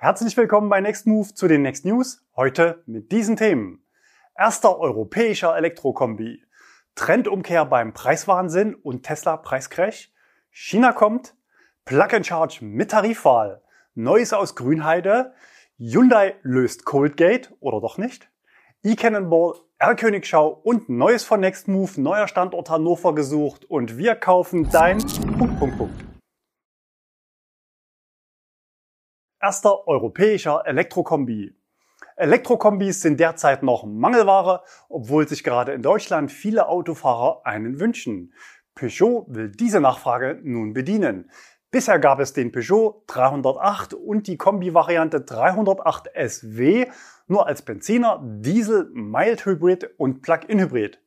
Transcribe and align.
Herzlich 0.00 0.36
willkommen 0.36 0.68
bei 0.68 0.80
Next 0.80 1.08
Move 1.08 1.34
zu 1.34 1.48
den 1.48 1.62
Next 1.62 1.84
News. 1.84 2.24
Heute 2.36 2.84
mit 2.86 3.10
diesen 3.10 3.34
Themen. 3.34 3.82
Erster 4.36 4.78
europäischer 4.78 5.56
Elektrokombi. 5.56 6.40
Trendumkehr 6.94 7.64
beim 7.64 7.92
Preiswahnsinn 7.92 8.76
und 8.76 9.02
Tesla 9.02 9.36
Preiscrash. 9.36 10.12
China 10.52 10.92
kommt. 10.92 11.34
Plug 11.84 12.14
and 12.14 12.24
Charge 12.24 12.64
mit 12.64 12.92
Tarifwahl. 12.92 13.60
Neues 13.96 14.32
aus 14.32 14.54
Grünheide. 14.54 15.32
Hyundai 15.78 16.36
löst 16.42 16.84
Coldgate 16.84 17.52
oder 17.58 17.80
doch 17.80 17.98
nicht. 17.98 18.30
E-Cannonball, 18.84 19.54
R-Königschau 19.80 20.60
und 20.62 20.88
Neues 20.88 21.24
von 21.24 21.40
Next 21.40 21.66
Move, 21.66 22.00
neuer 22.00 22.28
Standort 22.28 22.70
Hannover 22.70 23.16
gesucht 23.16 23.64
und 23.64 23.98
wir 23.98 24.14
kaufen 24.14 24.70
dein 24.70 24.98
Punkt, 25.36 25.58
Punkt, 25.58 25.76
Punkt. 25.76 26.07
Erster 29.40 29.86
europäischer 29.86 30.62
Elektrokombi. 30.66 31.54
Elektrokombis 32.16 33.02
sind 33.02 33.20
derzeit 33.20 33.62
noch 33.62 33.84
Mangelware, 33.84 34.64
obwohl 34.88 35.28
sich 35.28 35.44
gerade 35.44 35.70
in 35.70 35.82
Deutschland 35.82 36.32
viele 36.32 36.66
Autofahrer 36.66 37.42
einen 37.44 37.78
wünschen. 37.78 38.34
Peugeot 38.74 39.26
will 39.28 39.52
diese 39.52 39.80
Nachfrage 39.80 40.40
nun 40.42 40.72
bedienen. 40.72 41.30
Bisher 41.70 42.00
gab 42.00 42.18
es 42.18 42.32
den 42.32 42.50
Peugeot 42.50 43.04
308 43.06 43.94
und 43.94 44.26
die 44.26 44.36
Kombi-Variante 44.36 45.20
308 45.20 46.10
SW 46.16 46.86
nur 47.28 47.46
als 47.46 47.62
Benziner, 47.62 48.20
Diesel, 48.20 48.90
Mild 48.92 49.46
Hybrid 49.46 49.88
und 49.98 50.20
Plug-in 50.22 50.58
Hybrid. 50.58 51.00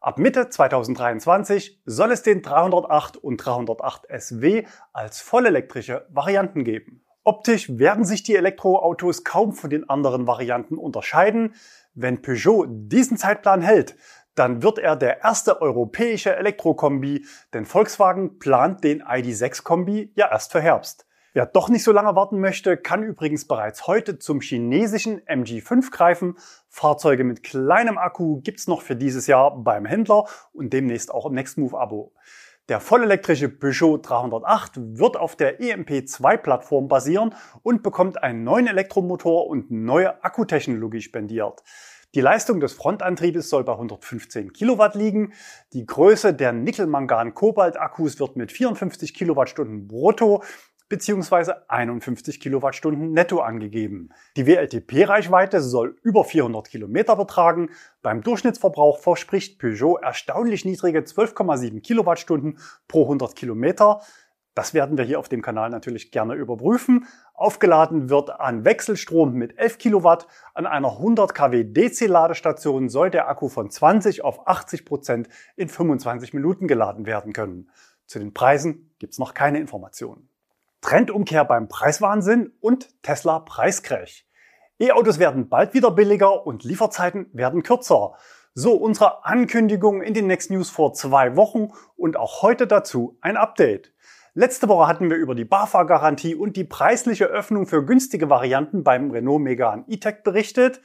Ab 0.00 0.18
Mitte 0.18 0.48
2023 0.48 1.82
soll 1.84 2.10
es 2.10 2.24
den 2.24 2.42
308 2.42 3.16
und 3.16 3.36
308 3.36 4.08
SW 4.18 4.66
als 4.92 5.20
vollelektrische 5.20 6.04
Varianten 6.10 6.64
geben. 6.64 7.05
Optisch 7.26 7.76
werden 7.76 8.04
sich 8.04 8.22
die 8.22 8.36
Elektroautos 8.36 9.24
kaum 9.24 9.52
von 9.52 9.68
den 9.68 9.90
anderen 9.90 10.28
Varianten 10.28 10.78
unterscheiden. 10.78 11.54
Wenn 11.92 12.22
Peugeot 12.22 12.66
diesen 12.68 13.16
Zeitplan 13.16 13.62
hält, 13.62 13.96
dann 14.36 14.62
wird 14.62 14.78
er 14.78 14.94
der 14.94 15.24
erste 15.24 15.60
europäische 15.60 16.36
Elektrokombi, 16.36 17.26
denn 17.52 17.64
Volkswagen 17.64 18.38
plant 18.38 18.84
den 18.84 19.00
ID.6 19.00 19.64
Kombi 19.64 20.12
ja 20.14 20.30
erst 20.30 20.52
für 20.52 20.60
Herbst. 20.60 21.04
Wer 21.32 21.46
doch 21.46 21.68
nicht 21.68 21.82
so 21.82 21.90
lange 21.90 22.14
warten 22.14 22.38
möchte, 22.38 22.76
kann 22.76 23.02
übrigens 23.02 23.48
bereits 23.48 23.88
heute 23.88 24.20
zum 24.20 24.40
chinesischen 24.40 25.20
MG5 25.22 25.90
greifen. 25.90 26.38
Fahrzeuge 26.68 27.24
mit 27.24 27.42
kleinem 27.42 27.98
Akku 27.98 28.40
gibt's 28.40 28.68
noch 28.68 28.82
für 28.82 28.94
dieses 28.94 29.26
Jahr 29.26 29.56
beim 29.64 29.84
Händler 29.84 30.26
und 30.52 30.72
demnächst 30.72 31.12
auch 31.12 31.26
im 31.26 31.34
Nextmove-Abo. 31.34 32.12
Der 32.68 32.80
vollelektrische 32.80 33.48
Peugeot 33.48 33.98
308 33.98 34.98
wird 34.98 35.16
auf 35.16 35.36
der 35.36 35.60
EMP2-Plattform 35.60 36.88
basieren 36.88 37.32
und 37.62 37.84
bekommt 37.84 38.20
einen 38.20 38.42
neuen 38.42 38.66
Elektromotor 38.66 39.46
und 39.46 39.70
neue 39.70 40.24
Akkutechnologie 40.24 41.00
spendiert. 41.00 41.62
Die 42.16 42.20
Leistung 42.20 42.58
des 42.58 42.72
Frontantriebes 42.72 43.50
soll 43.50 43.62
bei 43.62 43.70
115 43.70 44.52
Kilowatt 44.52 44.96
liegen. 44.96 45.32
Die 45.74 45.86
Größe 45.86 46.34
der 46.34 46.52
Nickel-Mangan-Kobalt-Akkus 46.52 48.18
wird 48.18 48.34
mit 48.34 48.50
54 48.50 49.14
Kilowattstunden 49.14 49.86
brutto 49.86 50.42
bzw. 50.88 51.52
51 51.68 52.40
Kilowattstunden 52.40 53.12
netto 53.12 53.40
angegeben. 53.40 54.10
Die 54.36 54.46
WLTP-Reichweite 54.46 55.60
soll 55.60 55.96
über 56.02 56.24
400 56.24 56.68
Kilometer 56.68 57.16
betragen. 57.16 57.70
Beim 58.02 58.22
Durchschnittsverbrauch 58.22 58.98
verspricht 58.98 59.58
Peugeot 59.58 59.96
erstaunlich 59.96 60.64
niedrige 60.64 61.00
12,7 61.00 61.80
Kilowattstunden 61.80 62.58
pro 62.88 63.02
100 63.02 63.34
Kilometer. 63.34 64.00
Das 64.56 64.72
werden 64.72 64.96
wir 64.96 65.04
hier 65.04 65.18
auf 65.18 65.28
dem 65.28 65.42
Kanal 65.42 65.68
natürlich 65.68 66.10
gerne 66.10 66.34
überprüfen. 66.34 67.06
Aufgeladen 67.34 68.08
wird 68.08 68.30
an 68.30 68.64
Wechselstrom 68.64 69.34
mit 69.34 69.58
11 69.58 69.76
Kilowatt. 69.76 70.26
An 70.54 70.64
einer 70.64 70.92
100 70.92 71.34
kW 71.34 71.64
DC-Ladestation 71.64 72.88
soll 72.88 73.10
der 73.10 73.28
Akku 73.28 73.50
von 73.50 73.70
20 73.70 74.24
auf 74.24 74.48
80 74.48 74.86
Prozent 74.86 75.28
in 75.56 75.68
25 75.68 76.32
Minuten 76.32 76.68
geladen 76.68 77.04
werden 77.04 77.34
können. 77.34 77.68
Zu 78.06 78.18
den 78.18 78.32
Preisen 78.32 78.94
gibt's 78.98 79.18
noch 79.18 79.34
keine 79.34 79.60
Informationen. 79.60 80.30
Trendumkehr 80.80 81.44
beim 81.44 81.68
Preiswahnsinn 81.68 82.52
und 82.60 82.88
Tesla 83.02 83.40
Preiscrash. 83.40 84.26
E-Autos 84.78 85.18
werden 85.18 85.48
bald 85.48 85.74
wieder 85.74 85.90
billiger 85.90 86.46
und 86.46 86.64
Lieferzeiten 86.64 87.30
werden 87.32 87.62
kürzer. 87.62 88.14
So 88.54 88.74
unsere 88.74 89.24
Ankündigung 89.24 90.02
in 90.02 90.14
den 90.14 90.26
Next 90.26 90.50
News 90.50 90.70
vor 90.70 90.92
zwei 90.92 91.36
Wochen 91.36 91.72
und 91.96 92.16
auch 92.16 92.42
heute 92.42 92.66
dazu 92.66 93.18
ein 93.20 93.36
Update. 93.36 93.92
Letzte 94.38 94.68
Woche 94.68 94.86
hatten 94.86 95.08
wir 95.08 95.16
über 95.16 95.34
die 95.34 95.46
BAFA-Garantie 95.46 96.34
und 96.34 96.56
die 96.56 96.64
preisliche 96.64 97.24
Öffnung 97.24 97.66
für 97.66 97.86
günstige 97.86 98.28
Varianten 98.28 98.84
beim 98.84 99.10
Renault 99.10 99.40
Megane 99.40 99.84
E-Tech 99.88 100.22
berichtet. 100.24 100.82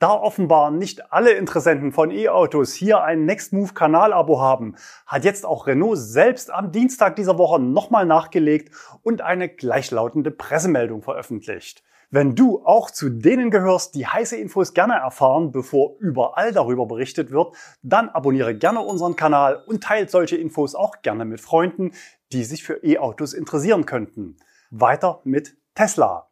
Da 0.00 0.14
offenbar 0.14 0.70
nicht 0.70 1.12
alle 1.12 1.32
Interessenten 1.32 1.92
von 1.92 2.10
E-Autos 2.10 2.72
hier 2.72 3.02
ein 3.02 3.26
Next 3.26 3.52
Move 3.52 3.74
Kanal-Abo 3.74 4.40
haben, 4.40 4.74
hat 5.04 5.26
jetzt 5.26 5.44
auch 5.44 5.66
Renault 5.66 5.98
selbst 5.98 6.50
am 6.50 6.72
Dienstag 6.72 7.16
dieser 7.16 7.36
Woche 7.36 7.60
nochmal 7.60 8.06
nachgelegt 8.06 8.74
und 9.02 9.20
eine 9.20 9.50
gleichlautende 9.50 10.30
Pressemeldung 10.30 11.02
veröffentlicht. 11.02 11.84
Wenn 12.08 12.34
du 12.34 12.64
auch 12.64 12.90
zu 12.90 13.10
denen 13.10 13.50
gehörst, 13.50 13.94
die 13.94 14.06
heiße 14.06 14.38
Infos 14.38 14.72
gerne 14.72 14.94
erfahren, 14.94 15.52
bevor 15.52 15.96
überall 15.98 16.52
darüber 16.52 16.86
berichtet 16.86 17.30
wird, 17.30 17.54
dann 17.82 18.08
abonniere 18.08 18.54
gerne 18.54 18.80
unseren 18.80 19.16
Kanal 19.16 19.62
und 19.66 19.84
teilt 19.84 20.10
solche 20.10 20.38
Infos 20.38 20.74
auch 20.74 21.02
gerne 21.02 21.26
mit 21.26 21.42
Freunden, 21.42 21.92
die 22.32 22.44
sich 22.44 22.64
für 22.64 22.82
E-Autos 22.82 23.34
interessieren 23.34 23.84
könnten. 23.84 24.38
Weiter 24.70 25.20
mit 25.24 25.58
Tesla. 25.74 26.30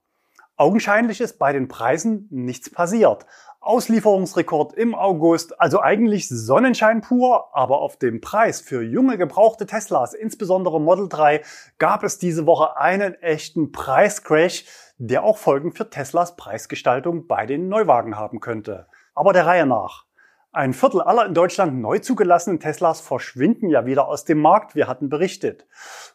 Augenscheinlich 0.60 1.20
ist 1.20 1.38
bei 1.38 1.52
den 1.52 1.68
Preisen 1.68 2.26
nichts 2.30 2.68
passiert. 2.68 3.26
Auslieferungsrekord 3.60 4.74
im 4.74 4.94
August, 4.94 5.60
also 5.60 5.80
eigentlich 5.80 6.28
Sonnenschein 6.28 7.00
pur, 7.00 7.54
aber 7.56 7.80
auf 7.80 7.96
dem 7.96 8.20
Preis 8.20 8.60
für 8.60 8.82
junge 8.82 9.18
gebrauchte 9.18 9.66
Teslas, 9.66 10.14
insbesondere 10.14 10.80
Model 10.80 11.08
3, 11.08 11.42
gab 11.78 12.04
es 12.04 12.18
diese 12.18 12.46
Woche 12.46 12.76
einen 12.76 13.14
echten 13.14 13.72
Preiscrash, 13.72 14.64
der 14.98 15.24
auch 15.24 15.38
Folgen 15.38 15.72
für 15.72 15.90
Teslas 15.90 16.36
Preisgestaltung 16.36 17.26
bei 17.26 17.46
den 17.46 17.68
Neuwagen 17.68 18.16
haben 18.16 18.40
könnte. 18.40 18.86
Aber 19.14 19.32
der 19.32 19.46
Reihe 19.46 19.66
nach. 19.66 20.04
Ein 20.50 20.72
Viertel 20.72 21.02
aller 21.02 21.26
in 21.26 21.34
Deutschland 21.34 21.78
neu 21.78 21.98
zugelassenen 21.98 22.58
Teslas 22.58 23.00
verschwinden 23.00 23.68
ja 23.68 23.84
wieder 23.84 24.08
aus 24.08 24.24
dem 24.24 24.40
Markt, 24.40 24.74
wir 24.74 24.88
hatten 24.88 25.08
berichtet. 25.08 25.66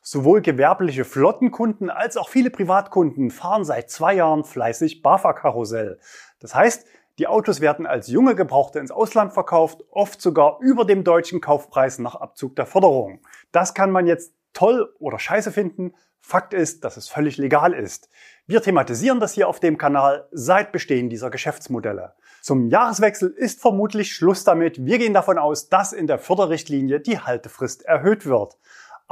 Sowohl 0.01 0.41
gewerbliche 0.41 1.05
Flottenkunden 1.05 1.89
als 1.89 2.17
auch 2.17 2.29
viele 2.29 2.49
Privatkunden 2.49 3.29
fahren 3.29 3.63
seit 3.63 3.91
zwei 3.91 4.15
Jahren 4.15 4.43
fleißig 4.43 5.03
BAFA-Karussell. 5.03 5.99
Das 6.39 6.55
heißt, 6.55 6.87
die 7.19 7.27
Autos 7.27 7.61
werden 7.61 7.85
als 7.85 8.07
junge 8.07 8.35
Gebrauchte 8.35 8.79
ins 8.79 8.89
Ausland 8.89 9.33
verkauft, 9.33 9.83
oft 9.91 10.19
sogar 10.19 10.57
über 10.61 10.83
dem 10.83 11.03
deutschen 11.03 11.41
Kaufpreis 11.41 11.99
nach 11.99 12.15
Abzug 12.15 12.55
der 12.55 12.65
Förderung. 12.65 13.19
Das 13.51 13.75
kann 13.75 13.91
man 13.91 14.07
jetzt 14.07 14.33
toll 14.53 14.91
oder 14.97 15.19
scheiße 15.19 15.51
finden. 15.51 15.93
Fakt 16.21 16.53
ist, 16.53 16.83
dass 16.83 16.97
es 16.97 17.09
völlig 17.09 17.37
legal 17.37 17.73
ist. 17.73 18.09
Wir 18.47 18.61
thematisieren 18.61 19.19
das 19.19 19.33
hier 19.33 19.47
auf 19.47 19.59
dem 19.59 19.77
Kanal 19.77 20.27
seit 20.31 20.71
Bestehen 20.71 21.09
dieser 21.09 21.29
Geschäftsmodelle. 21.29 22.13
Zum 22.41 22.69
Jahreswechsel 22.69 23.29
ist 23.29 23.61
vermutlich 23.61 24.13
Schluss 24.13 24.43
damit. 24.43 24.83
Wir 24.85 24.97
gehen 24.97 25.13
davon 25.13 25.37
aus, 25.37 25.69
dass 25.69 25.93
in 25.93 26.07
der 26.07 26.17
Förderrichtlinie 26.17 26.99
die 26.99 27.19
Haltefrist 27.19 27.83
erhöht 27.83 28.25
wird. 28.25 28.57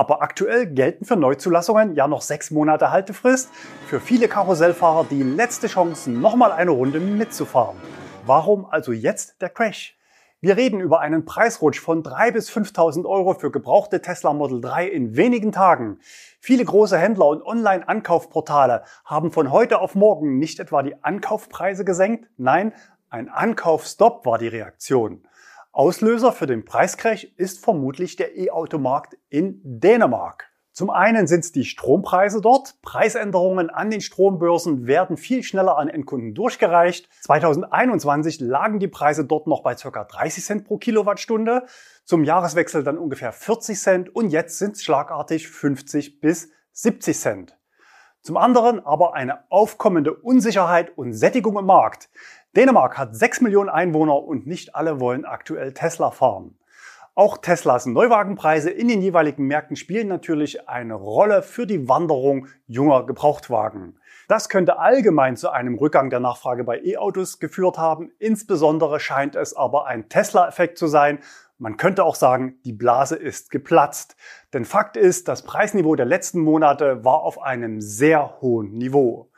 Aber 0.02 0.24
aktuell 0.24 0.66
gelten 0.66 1.06
für 1.06 1.16
Neuzulassungen 1.16 1.94
ja 1.94 2.08
noch 2.08 2.24
sechs 2.24 2.50
Monate 2.50 2.90
Haltefrist. 2.90 3.52
Für 3.86 4.00
viele 4.00 4.28
Karussellfahrer 4.28 5.06
die 5.08 5.22
letzte 5.22 5.68
Chance, 5.68 6.10
nochmal 6.10 6.52
eine 6.52 6.72
Runde 6.72 7.00
mitzufahren. 7.00 7.78
Warum 8.26 8.66
also 8.66 8.94
jetzt 8.94 9.40
der 9.44 9.50
Crash? 9.50 9.96
Wir 10.40 10.58
reden 10.58 10.80
über 10.80 11.02
einen 11.02 11.24
Preisrutsch 11.24 11.80
von 11.80 12.02
3.000 12.02 12.32
bis 12.32 12.50
5.000 12.50 13.06
Euro 13.06 13.36
für 13.36 13.52
gebrauchte 13.52 14.02
Tesla 14.02 14.34
Model 14.34 14.60
3 14.60 14.88
in 14.88 15.18
wenigen 15.18 15.52
Tagen. 15.52 16.00
Viele 16.40 16.66
große 16.66 16.98
Händler 16.98 17.28
und 17.28 17.46
Online-Ankaufportale 17.46 18.82
haben 19.06 19.32
von 19.32 19.52
heute 19.52 19.82
auf 19.82 19.94
morgen 19.94 20.40
nicht 20.40 20.60
etwa 20.60 20.82
die 20.82 20.96
Ankaufpreise 21.04 21.86
gesenkt, 21.86 22.28
nein, 22.38 22.74
ein 23.12 23.30
Ankaufstopp 23.30 24.26
war 24.26 24.40
die 24.40 24.48
Reaktion. 24.48 25.28
Auslöser 25.74 26.34
für 26.34 26.48
den 26.48 26.66
Preiscrash 26.66 27.24
ist 27.38 27.64
vermutlich 27.64 28.18
der 28.18 28.38
E-Automarkt 28.38 29.18
in 29.30 29.62
Dänemark. 29.64 30.52
Zum 30.74 30.90
einen 30.90 31.28
sind 31.28 31.46
es 31.46 31.54
die 31.54 31.64
Strompreise 31.64 32.42
dort. 32.42 32.82
Preisänderungen 32.82 33.70
an 33.70 33.90
den 33.90 34.02
Strombörsen 34.02 34.86
werden 34.86 35.16
viel 35.16 35.44
schneller 35.44 35.78
an 35.78 35.88
Endkunden 35.88 36.34
durchgereicht. 36.34 37.08
2021 37.22 38.42
lagen 38.42 38.80
die 38.80 38.90
Preise 38.90 39.24
dort 39.24 39.48
noch 39.48 39.64
bei 39.64 39.76
ca. 39.76 40.04
30 40.04 40.44
Cent 40.44 40.66
pro 40.66 40.78
Kilowattstunde. 40.78 41.66
Zum 42.04 42.26
Jahreswechsel 42.26 42.84
dann 42.84 42.98
ungefähr 42.98 43.32
40 43.32 43.80
Cent 43.80 44.14
und 44.14 44.30
jetzt 44.30 44.60
sind 44.60 44.76
es 44.76 44.84
schlagartig 44.84 45.48
50 45.48 46.20
bis 46.20 46.50
70 46.74 47.18
Cent. 47.18 47.58
Zum 48.24 48.38
anderen 48.38 48.86
aber 48.86 49.16
eine 49.16 49.50
aufkommende 49.50 50.14
Unsicherheit 50.14 50.96
und 50.96 51.14
Sättigung 51.14 51.58
im 51.58 51.66
Markt. 51.66 52.10
Dänemark 52.58 52.98
hat 52.98 53.16
6 53.16 53.40
Millionen 53.40 53.70
Einwohner 53.70 54.24
und 54.24 54.46
nicht 54.46 54.76
alle 54.76 55.00
wollen 55.00 55.24
aktuell 55.24 55.74
Tesla 55.74 56.12
fahren. 56.12 56.58
Auch 57.16 57.38
Teslas 57.38 57.86
Neuwagenpreise 57.86 58.70
in 58.70 58.90
den 58.90 59.02
jeweiligen 59.02 59.46
Märkten 59.48 59.78
spielen 59.78 60.10
natürlich 60.10 60.68
eine 60.68 60.96
Rolle 60.96 61.44
für 61.44 61.66
die 61.66 61.88
Wanderung 61.88 62.48
junger 62.68 63.06
Gebrauchtwagen. 63.06 63.98
Das 64.28 64.50
könnte 64.50 64.80
allgemein 64.80 65.38
zu 65.38 65.50
einem 65.50 65.76
Rückgang 65.76 66.10
der 66.10 66.20
Nachfrage 66.20 66.66
bei 66.66 66.82
E-Autos 66.84 67.40
geführt 67.40 67.78
haben. 67.78 68.12
Insbesondere 68.20 69.00
scheint 69.00 69.38
es 69.38 69.56
aber 69.56 69.88
ein 69.88 70.10
Tesla-Effekt 70.10 70.78
zu 70.78 70.88
sein. 70.88 71.20
Man 71.58 71.78
könnte 71.78 72.04
auch 72.04 72.16
sagen, 72.16 72.56
die 72.66 72.74
Blase 72.74 73.16
ist 73.16 73.50
geplatzt. 73.50 74.18
Denn 74.54 74.66
Fakt 74.66 74.98
ist, 74.98 75.30
das 75.30 75.44
Preisniveau 75.44 75.96
der 75.96 76.06
letzten 76.06 76.42
Monate 76.42 77.06
war 77.06 77.22
auf 77.22 77.42
einem 77.42 77.80
sehr 77.80 78.42
hohen 78.42 78.74
Niveau. 78.74 79.31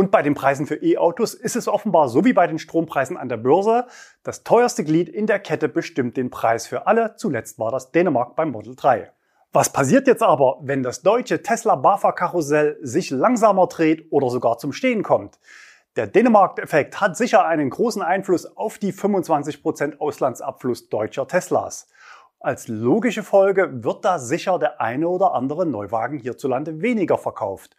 Und 0.00 0.10
bei 0.10 0.22
den 0.22 0.32
Preisen 0.32 0.66
für 0.66 0.76
E-Autos 0.76 1.34
ist 1.34 1.56
es 1.56 1.68
offenbar 1.68 2.08
so 2.08 2.24
wie 2.24 2.32
bei 2.32 2.46
den 2.46 2.58
Strompreisen 2.58 3.18
an 3.18 3.28
der 3.28 3.36
Börse. 3.36 3.84
Das 4.22 4.44
teuerste 4.44 4.82
Glied 4.82 5.10
in 5.10 5.26
der 5.26 5.38
Kette 5.38 5.68
bestimmt 5.68 6.16
den 6.16 6.30
Preis 6.30 6.66
für 6.66 6.86
alle. 6.86 7.16
Zuletzt 7.16 7.58
war 7.58 7.70
das 7.70 7.92
Dänemark 7.92 8.34
beim 8.34 8.50
Model 8.50 8.74
3. 8.74 9.12
Was 9.52 9.74
passiert 9.74 10.06
jetzt 10.06 10.22
aber, 10.22 10.56
wenn 10.62 10.82
das 10.82 11.02
deutsche 11.02 11.42
Tesla-BAFA-Karussell 11.42 12.78
sich 12.80 13.10
langsamer 13.10 13.66
dreht 13.66 14.10
oder 14.10 14.30
sogar 14.30 14.56
zum 14.56 14.72
Stehen 14.72 15.02
kommt? 15.02 15.38
Der 15.96 16.06
Dänemark-Effekt 16.06 16.98
hat 17.02 17.18
sicher 17.18 17.44
einen 17.44 17.68
großen 17.68 18.00
Einfluss 18.00 18.56
auf 18.56 18.78
die 18.78 18.94
25% 18.94 19.98
Auslandsabfluss 19.98 20.88
deutscher 20.88 21.28
Teslas. 21.28 21.88
Als 22.42 22.68
logische 22.68 23.22
Folge 23.22 23.84
wird 23.84 24.06
da 24.06 24.18
sicher 24.18 24.58
der 24.58 24.80
eine 24.80 25.08
oder 25.08 25.34
andere 25.34 25.66
Neuwagen 25.66 26.18
hierzulande 26.18 26.80
weniger 26.80 27.18
verkauft. 27.18 27.76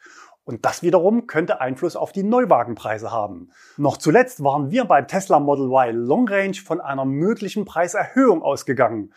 Und 0.51 0.65
das 0.65 0.83
wiederum 0.83 1.27
könnte 1.27 1.61
Einfluss 1.61 1.95
auf 1.95 2.11
die 2.11 2.23
Neuwagenpreise 2.23 3.09
haben. 3.09 3.51
Noch 3.77 3.95
zuletzt 3.95 4.43
waren 4.43 4.69
wir 4.69 4.83
beim 4.83 5.07
Tesla 5.07 5.39
Model 5.39 5.67
Y 5.67 5.95
Long 5.95 6.27
Range 6.27 6.55
von 6.55 6.81
einer 6.81 7.05
möglichen 7.05 7.63
Preiserhöhung 7.63 8.43
ausgegangen. 8.43 9.13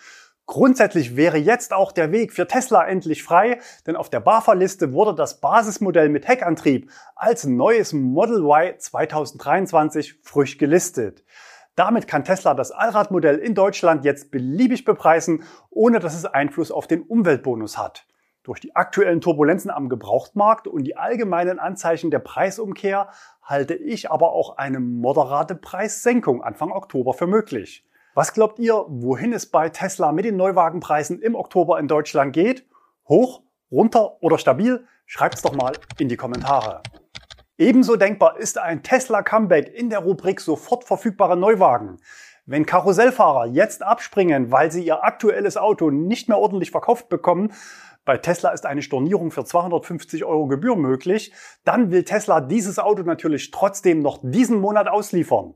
Grundsätzlich 0.46 1.16
wäre 1.16 1.38
jetzt 1.38 1.72
auch 1.72 1.90
der 1.90 2.12
Weg 2.12 2.32
für 2.32 2.46
Tesla 2.46 2.86
endlich 2.86 3.24
frei, 3.24 3.58
denn 3.86 3.96
auf 3.96 4.10
der 4.10 4.20
BAFA-Liste 4.20 4.92
wurde 4.92 5.14
das 5.14 5.40
Basismodell 5.40 6.08
mit 6.08 6.28
Heckantrieb 6.28 6.88
als 7.16 7.44
neues 7.44 7.92
Model 7.92 8.44
Y 8.44 8.78
2023 8.78 10.20
frisch 10.22 10.56
gelistet. 10.58 11.24
Damit 11.74 12.06
kann 12.06 12.22
Tesla 12.22 12.54
das 12.54 12.70
Allradmodell 12.70 13.38
in 13.38 13.56
Deutschland 13.56 14.04
jetzt 14.04 14.30
beliebig 14.30 14.84
bepreisen, 14.84 15.42
ohne 15.70 15.98
dass 15.98 16.14
es 16.14 16.26
Einfluss 16.26 16.70
auf 16.70 16.86
den 16.86 17.02
Umweltbonus 17.02 17.76
hat. 17.76 18.06
Durch 18.44 18.60
die 18.60 18.76
aktuellen 18.76 19.22
Turbulenzen 19.22 19.70
am 19.70 19.88
Gebrauchtmarkt 19.88 20.68
und 20.68 20.84
die 20.84 20.98
allgemeinen 20.98 21.58
Anzeichen 21.58 22.10
der 22.10 22.18
Preisumkehr 22.18 23.08
halte 23.42 23.72
ich 23.72 24.10
aber 24.10 24.32
auch 24.32 24.58
eine 24.58 24.80
moderate 24.80 25.54
Preissenkung 25.54 26.42
Anfang 26.42 26.70
Oktober 26.70 27.14
für 27.14 27.26
möglich. 27.26 27.86
Was 28.12 28.34
glaubt 28.34 28.58
ihr, 28.58 28.84
wohin 28.86 29.32
es 29.32 29.46
bei 29.46 29.70
Tesla 29.70 30.12
mit 30.12 30.26
den 30.26 30.36
Neuwagenpreisen 30.36 31.22
im 31.22 31.36
Oktober 31.36 31.78
in 31.80 31.88
Deutschland 31.88 32.34
geht? 32.34 32.66
Hoch, 33.08 33.40
runter 33.70 34.22
oder 34.22 34.36
stabil? 34.36 34.86
Schreibt's 35.06 35.40
doch 35.40 35.54
mal 35.54 35.72
in 35.98 36.10
die 36.10 36.18
Kommentare. 36.18 36.82
Ebenso 37.56 37.96
denkbar 37.96 38.36
ist 38.36 38.58
ein 38.58 38.82
Tesla 38.82 39.22
Comeback 39.22 39.72
in 39.72 39.88
der 39.88 40.00
Rubrik 40.00 40.38
sofort 40.42 40.84
verfügbare 40.84 41.38
Neuwagen. 41.38 41.96
Wenn 42.46 42.66
Karussellfahrer 42.66 43.46
jetzt 43.46 43.82
abspringen, 43.82 44.52
weil 44.52 44.70
sie 44.70 44.84
ihr 44.84 45.02
aktuelles 45.02 45.56
Auto 45.56 45.90
nicht 45.90 46.28
mehr 46.28 46.36
ordentlich 46.36 46.70
verkauft 46.70 47.08
bekommen, 47.08 47.54
bei 48.04 48.18
Tesla 48.18 48.50
ist 48.50 48.66
eine 48.66 48.82
Stornierung 48.82 49.30
für 49.30 49.44
250 49.44 50.24
Euro 50.24 50.46
Gebühr 50.46 50.76
möglich, 50.76 51.32
dann 51.64 51.90
will 51.90 52.04
Tesla 52.04 52.40
dieses 52.40 52.78
Auto 52.78 53.02
natürlich 53.02 53.50
trotzdem 53.50 54.00
noch 54.00 54.18
diesen 54.22 54.60
Monat 54.60 54.88
ausliefern. 54.88 55.54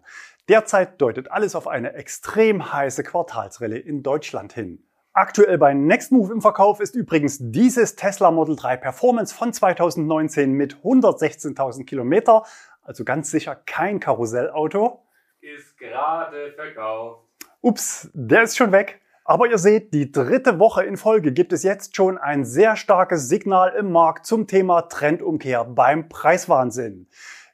Derzeit 0.48 1.00
deutet 1.00 1.30
alles 1.30 1.54
auf 1.54 1.68
eine 1.68 1.92
extrem 1.92 2.72
heiße 2.72 3.02
Quartalsrallye 3.02 3.78
in 3.78 4.02
Deutschland 4.02 4.54
hin. 4.54 4.82
Aktuell 5.12 5.58
bei 5.58 5.74
Nextmove 5.74 6.30
im 6.30 6.40
Verkauf 6.40 6.80
ist 6.80 6.94
übrigens 6.94 7.38
dieses 7.40 7.96
Tesla 7.96 8.30
Model 8.30 8.56
3 8.56 8.76
Performance 8.76 9.34
von 9.34 9.52
2019 9.52 10.52
mit 10.52 10.76
116.000 10.76 11.84
Kilometer, 11.84 12.44
also 12.82 13.04
ganz 13.04 13.30
sicher 13.30 13.56
kein 13.56 14.00
Karussellauto. 14.00 15.02
Ist 15.40 15.76
gerade 15.76 16.52
verkauft. 16.52 17.24
Ups, 17.60 18.08
der 18.14 18.44
ist 18.44 18.56
schon 18.56 18.72
weg. 18.72 19.00
Aber 19.30 19.46
ihr 19.46 19.58
seht, 19.58 19.92
die 19.92 20.10
dritte 20.10 20.58
Woche 20.58 20.84
in 20.84 20.96
Folge 20.96 21.32
gibt 21.32 21.52
es 21.52 21.62
jetzt 21.62 21.94
schon 21.94 22.16
ein 22.16 22.46
sehr 22.46 22.76
starkes 22.76 23.28
Signal 23.28 23.74
im 23.78 23.92
Markt 23.92 24.24
zum 24.24 24.46
Thema 24.46 24.80
Trendumkehr 24.88 25.64
beim 25.66 26.08
Preiswahnsinn. 26.08 27.08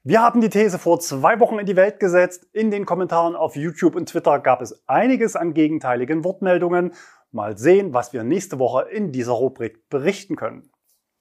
Wir 0.05 0.23
haben 0.23 0.41
die 0.41 0.51
These 0.51 0.79
vor 0.79 1.01
zwei 1.01 1.41
Wochen 1.41 1.59
in 1.59 1.67
die 1.67 1.75
Welt 1.75 1.99
gesetzt. 1.99 2.47
In 2.53 2.71
den 2.71 2.87
Kommentaren 2.87 3.35
auf 3.35 3.57
YouTube 3.57 3.97
und 3.97 4.09
Twitter 4.09 4.39
gab 4.39 4.63
es 4.63 4.85
einiges 4.87 5.35
an 5.35 5.53
gegenteiligen 5.53 6.23
Wortmeldungen. 6.23 6.93
Mal 7.33 7.59
sehen, 7.59 7.93
was 7.93 8.13
wir 8.13 8.23
nächste 8.23 8.61
Woche 8.61 8.83
in 8.89 9.11
dieser 9.11 9.33
Rubrik 9.33 9.89
berichten 9.89 10.37
können. 10.37 10.71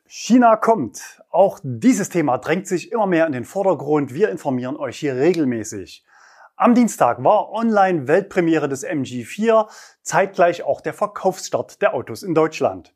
China 0.05 0.55
kommt. 0.55 1.23
Auch 1.31 1.61
dieses 1.63 2.09
Thema 2.09 2.37
drängt 2.37 2.67
sich 2.67 2.91
immer 2.91 3.07
mehr 3.07 3.25
in 3.25 3.33
den 3.33 3.45
Vordergrund. 3.45 4.13
Wir 4.13 4.29
informieren 4.29 4.75
euch 4.77 4.99
hier 4.99 5.15
regelmäßig. 5.15 6.05
Am 6.55 6.75
Dienstag 6.75 7.23
war 7.23 7.51
online 7.51 8.07
Weltpremiere 8.07 8.69
des 8.69 8.85
MG4, 8.85 9.67
zeitgleich 10.03 10.61
auch 10.61 10.81
der 10.81 10.93
Verkaufsstart 10.93 11.81
der 11.81 11.95
Autos 11.95 12.21
in 12.21 12.35
Deutschland. 12.35 12.93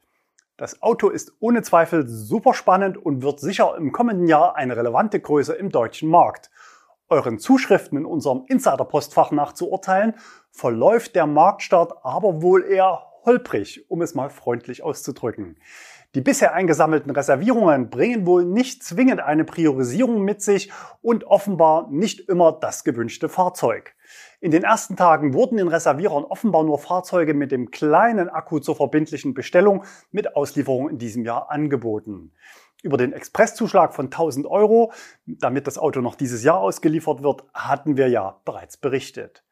Das 0.57 0.83
Auto 0.83 1.09
ist 1.09 1.33
ohne 1.39 1.63
Zweifel 1.63 2.07
super 2.07 2.53
spannend 2.53 2.97
und 2.97 3.23
wird 3.23 3.39
sicher 3.39 3.75
im 3.75 3.91
kommenden 3.91 4.27
Jahr 4.27 4.55
eine 4.55 4.77
relevante 4.77 5.19
Größe 5.19 5.55
im 5.55 5.71
deutschen 5.71 6.07
Markt. 6.07 6.51
Euren 7.09 7.39
Zuschriften 7.39 7.97
in 7.97 8.05
unserem 8.05 8.45
Insider-Postfach 8.47 9.31
nach 9.31 9.53
zu 9.53 9.71
urteilen, 9.71 10.13
verläuft 10.51 11.15
der 11.15 11.25
Marktstart 11.25 12.05
aber 12.05 12.43
wohl 12.43 12.63
eher 12.63 13.07
holprig, 13.25 13.89
um 13.89 14.03
es 14.03 14.13
mal 14.13 14.29
freundlich 14.29 14.83
auszudrücken. 14.83 15.57
Die 16.15 16.21
bisher 16.21 16.53
eingesammelten 16.53 17.11
Reservierungen 17.11 17.89
bringen 17.89 18.25
wohl 18.25 18.45
nicht 18.45 18.81
zwingend 18.83 19.19
eine 19.19 19.43
Priorisierung 19.43 20.21
mit 20.21 20.41
sich 20.41 20.71
und 21.01 21.25
offenbar 21.25 21.89
nicht 21.91 22.29
immer 22.29 22.53
das 22.53 22.83
gewünschte 22.83 23.27
Fahrzeug. 23.27 23.93
In 24.39 24.51
den 24.51 24.63
ersten 24.63 24.95
Tagen 24.95 25.33
wurden 25.33 25.57
den 25.57 25.67
Reservierern 25.67 26.23
offenbar 26.23 26.63
nur 26.63 26.79
Fahrzeuge 26.79 27.33
mit 27.33 27.51
dem 27.51 27.71
kleinen 27.71 28.29
Akku 28.29 28.59
zur 28.59 28.75
verbindlichen 28.75 29.33
Bestellung 29.33 29.83
mit 30.11 30.35
Auslieferung 30.35 30.89
in 30.89 30.97
diesem 30.97 31.25
Jahr 31.25 31.51
angeboten. 31.51 32.31
Über 32.83 32.97
den 32.97 33.11
Expresszuschlag 33.11 33.93
von 33.93 34.05
1000 34.05 34.45
Euro, 34.45 34.93
damit 35.25 35.67
das 35.67 35.77
Auto 35.77 35.99
noch 35.99 36.15
dieses 36.15 36.43
Jahr 36.43 36.59
ausgeliefert 36.59 37.21
wird, 37.21 37.43
hatten 37.53 37.97
wir 37.97 38.07
ja 38.07 38.39
bereits 38.45 38.77
berichtet. 38.77 39.43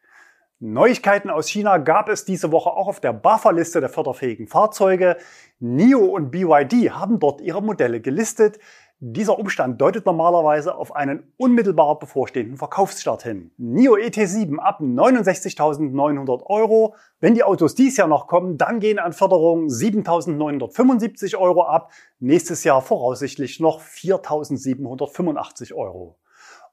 Neuigkeiten 0.61 1.29
aus 1.29 1.49
China 1.49 1.77
gab 1.79 2.07
es 2.07 2.23
diese 2.23 2.53
Woche 2.53 2.69
auch 2.69 2.87
auf 2.87 3.01
der 3.01 3.11
BAFA-Liste 3.11 3.81
der 3.81 3.89
förderfähigen 3.89 4.47
Fahrzeuge. 4.47 5.17
NIO 5.59 6.05
und 6.05 6.31
BYD 6.31 6.91
haben 6.91 7.19
dort 7.19 7.41
ihre 7.41 7.61
Modelle 7.61 7.99
gelistet. 7.99 8.59
Dieser 8.99 9.37
Umstand 9.37 9.81
deutet 9.81 10.05
normalerweise 10.05 10.73
auf 10.73 10.95
einen 10.95 11.33
unmittelbar 11.35 11.99
bevorstehenden 11.99 12.55
Verkaufsstart 12.55 13.23
hin. 13.23 13.51
NIO 13.57 13.97
ET7 13.97 14.57
ab 14.57 14.79
69.900 14.79 16.45
Euro. 16.45 16.95
Wenn 17.19 17.35
die 17.35 17.43
Autos 17.43 17.75
dies 17.75 17.97
Jahr 17.97 18.07
noch 18.07 18.27
kommen, 18.27 18.57
dann 18.57 18.79
gehen 18.79 18.97
an 18.97 19.11
Förderung 19.11 19.67
7.975 19.67 21.37
Euro 21.37 21.63
ab. 21.63 21.91
Nächstes 22.19 22.63
Jahr 22.63 22.81
voraussichtlich 22.81 23.59
noch 23.59 23.81
4.785 23.81 25.73
Euro. 25.73 26.17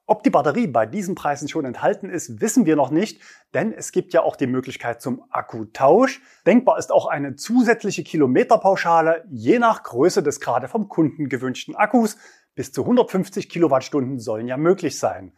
Ob 0.05 0.21
die 0.21 0.29
Batterie 0.29 0.67
bei 0.67 0.85
diesen 0.85 1.15
Preisen 1.15 1.47
schon 1.47 1.63
enthalten 1.63 2.09
ist, 2.09 2.41
wissen 2.41 2.65
wir 2.65 2.75
noch 2.75 2.91
nicht, 2.91 3.21
denn 3.53 3.71
es 3.71 3.93
gibt 3.93 4.11
ja 4.11 4.21
auch 4.21 4.35
die 4.35 4.47
Möglichkeit 4.47 5.01
zum 5.01 5.23
Akkutausch. 5.29 6.21
Denkbar 6.45 6.77
ist 6.77 6.91
auch 6.91 7.07
eine 7.07 7.37
zusätzliche 7.37 8.03
Kilometerpauschale, 8.03 9.23
je 9.31 9.59
nach 9.59 9.81
Größe 9.83 10.21
des 10.21 10.41
gerade 10.41 10.67
vom 10.67 10.89
Kunden 10.89 11.29
gewünschten 11.29 11.75
Akkus. 11.75 12.17
Bis 12.53 12.73
zu 12.73 12.81
150 12.81 13.47
Kilowattstunden 13.47 14.19
sollen 14.19 14.47
ja 14.47 14.57
möglich 14.57 14.99
sein. 14.99 15.31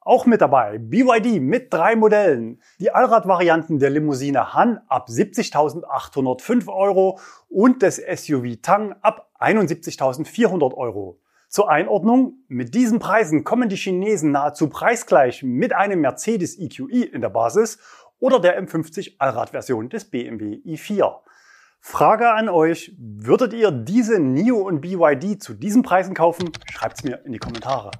Auch 0.00 0.26
mit 0.26 0.40
dabei 0.40 0.78
BYD 0.78 1.40
mit 1.40 1.72
drei 1.72 1.94
Modellen. 1.94 2.60
Die 2.80 2.90
Allradvarianten 2.90 3.78
der 3.78 3.90
Limousine 3.90 4.52
Han 4.52 4.80
ab 4.88 5.08
70.805 5.08 6.66
Euro 6.66 7.20
und 7.48 7.82
des 7.82 7.96
SUV 7.98 8.56
Tang 8.62 8.96
ab 9.00 9.30
71.400 9.38 10.74
Euro. 10.74 11.20
Zur 11.48 11.70
Einordnung, 11.70 12.44
mit 12.48 12.74
diesen 12.74 12.98
Preisen 12.98 13.42
kommen 13.42 13.70
die 13.70 13.76
Chinesen 13.76 14.32
nahezu 14.32 14.68
preisgleich 14.68 15.42
mit 15.42 15.72
einem 15.72 16.02
Mercedes 16.02 16.58
EQE 16.58 17.04
in 17.04 17.22
der 17.22 17.30
Basis 17.30 17.78
oder 18.20 18.38
der 18.38 18.62
M50 18.62 19.14
Allradversion 19.18 19.88
des 19.88 20.10
BMW 20.10 20.60
i4. 20.66 21.20
Frage 21.80 22.30
an 22.32 22.50
euch, 22.50 22.94
würdet 22.98 23.54
ihr 23.54 23.70
diese 23.70 24.18
NIO 24.18 24.58
und 24.58 24.82
BYD 24.82 25.42
zu 25.42 25.54
diesen 25.54 25.82
Preisen 25.82 26.12
kaufen? 26.12 26.50
Schreibt's 26.70 27.02
mir 27.02 27.24
in 27.24 27.32
die 27.32 27.38
Kommentare. 27.38 27.92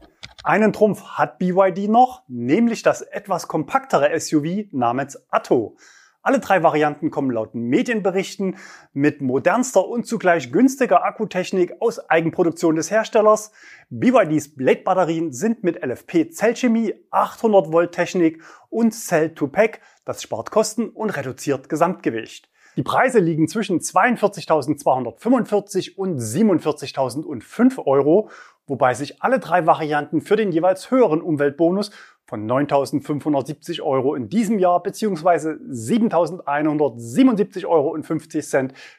Einen 0.45 0.75
Trumpf 0.75 1.03
hat 1.03 1.39
BYD 1.39 1.89
noch, 1.89 2.25
nämlich 2.29 2.83
das 2.83 3.01
etwas 3.01 3.49
kompaktere 3.49 4.19
SUV 4.21 4.67
namens 4.73 5.19
Atto. 5.31 5.79
Alle 6.23 6.41
drei 6.41 6.63
Varianten 6.63 7.11
kommen 7.11 7.31
laut 7.31 7.55
Medienberichten 7.55 8.57
mit 8.93 9.23
modernster 9.23 9.87
und 9.87 10.07
zugleich 10.07 10.51
günstiger 10.51 11.05
Akkutechnik 11.05 11.75
aus 11.81 12.11
Eigenproduktion 12.11 12.75
des 12.75 12.91
Herstellers. 12.91 13.53
BYDs 13.89 14.57
Blade-Batterien 14.57 15.33
sind 15.33 15.63
mit 15.63 15.81
LFP-Zellchemie, 15.83 16.95
800 17.11 17.73
Volt 17.73 17.93
Technik 17.93 18.43
und 18.69 18.93
Cell-to-Pack. 18.93 19.81
Das 20.05 20.23
spart 20.23 20.51
Kosten 20.51 20.89
und 20.89 21.11
reduziert 21.11 21.69
Gesamtgewicht. 21.69 22.51
Die 22.77 22.83
Preise 22.83 23.21
liegen 23.21 23.47
zwischen 23.49 23.81
42.245 23.81 25.95
und 25.97 26.19
47.005 26.19 27.87
Euro 27.87 28.29
wobei 28.69 28.95
sich 28.95 29.23
alle 29.23 29.41
drei 29.41 29.67
Varianten 29.67 30.21
für 30.21 30.37
den 30.37 30.53
jeweils 30.53 30.91
höheren 30.91 31.23
Umweltbonus 31.23 31.91
von 32.29 32.47
9.570 32.47 33.81
Euro 33.81 34.15
in 34.15 34.29
diesem 34.29 34.59
Jahr 34.59 34.83
bzw. 34.83 35.57
7.177,50 35.73 37.67
Euro 37.67 37.97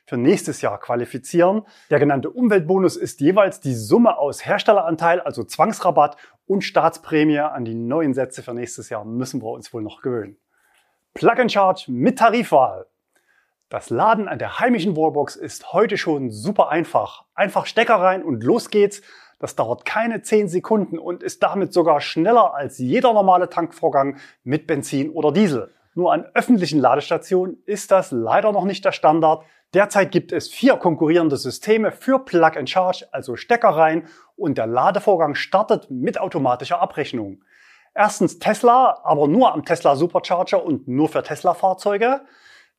für 0.07 0.17
nächstes 0.17 0.61
Jahr 0.61 0.79
qualifizieren. 0.79 1.61
Der 1.91 1.99
genannte 1.99 2.31
Umweltbonus 2.31 2.97
ist 2.97 3.21
jeweils 3.21 3.59
die 3.59 3.75
Summe 3.75 4.17
aus 4.17 4.47
Herstelleranteil, 4.47 5.21
also 5.21 5.43
Zwangsrabatt 5.43 6.17
und 6.47 6.63
Staatsprämie. 6.63 7.37
An 7.37 7.65
die 7.65 7.75
neuen 7.75 8.15
Sätze 8.15 8.41
für 8.41 8.55
nächstes 8.55 8.89
Jahr 8.89 9.05
müssen 9.05 9.43
wir 9.43 9.49
uns 9.49 9.71
wohl 9.75 9.83
noch 9.83 10.01
gewöhnen. 10.01 10.37
Plug 11.13 11.37
and 11.37 11.51
Charge 11.51 11.83
mit 11.87 12.17
Tarifwahl. 12.17 12.87
Das 13.69 13.91
Laden 13.91 14.27
an 14.27 14.39
der 14.39 14.59
heimischen 14.59 14.97
Wallbox 14.97 15.35
ist 15.35 15.71
heute 15.71 15.99
schon 15.99 16.31
super 16.31 16.69
einfach. 16.69 17.25
Einfach 17.35 17.67
Stecker 17.67 17.97
rein 17.97 18.23
und 18.23 18.43
los 18.43 18.71
geht's. 18.71 19.03
Das 19.39 19.55
dauert 19.55 19.85
keine 19.85 20.21
10 20.21 20.49
Sekunden 20.49 20.99
und 20.99 21.23
ist 21.23 21.41
damit 21.41 21.73
sogar 21.73 22.01
schneller 22.01 22.53
als 22.53 22.77
jeder 22.77 23.13
normale 23.13 23.49
Tankvorgang 23.49 24.17
mit 24.43 24.67
Benzin 24.67 25.09
oder 25.09 25.31
Diesel. 25.31 25.73
Nur 25.95 26.13
an 26.13 26.25
öffentlichen 26.33 26.79
Ladestationen 26.79 27.57
ist 27.65 27.91
das 27.91 28.11
leider 28.11 28.51
noch 28.51 28.65
nicht 28.65 28.85
der 28.85 28.91
Standard. 28.91 29.43
Derzeit 29.73 30.11
gibt 30.11 30.31
es 30.31 30.49
vier 30.49 30.75
konkurrierende 30.75 31.37
Systeme 31.37 31.91
für 31.91 32.19
Plug 32.19 32.51
and 32.57 32.69
Charge, 32.69 33.07
also 33.11 33.35
Stecker 33.35 33.69
rein 33.69 34.07
und 34.35 34.57
der 34.57 34.67
Ladevorgang 34.67 35.35
startet 35.35 35.89
mit 35.89 36.19
automatischer 36.19 36.79
Abrechnung. 36.79 37.43
Erstens 37.95 38.39
Tesla, 38.39 38.99
aber 39.03 39.27
nur 39.27 39.53
am 39.53 39.65
Tesla 39.65 39.95
Supercharger 39.95 40.63
und 40.63 40.87
nur 40.87 41.09
für 41.09 41.23
Tesla 41.23 41.53
Fahrzeuge. 41.53 42.21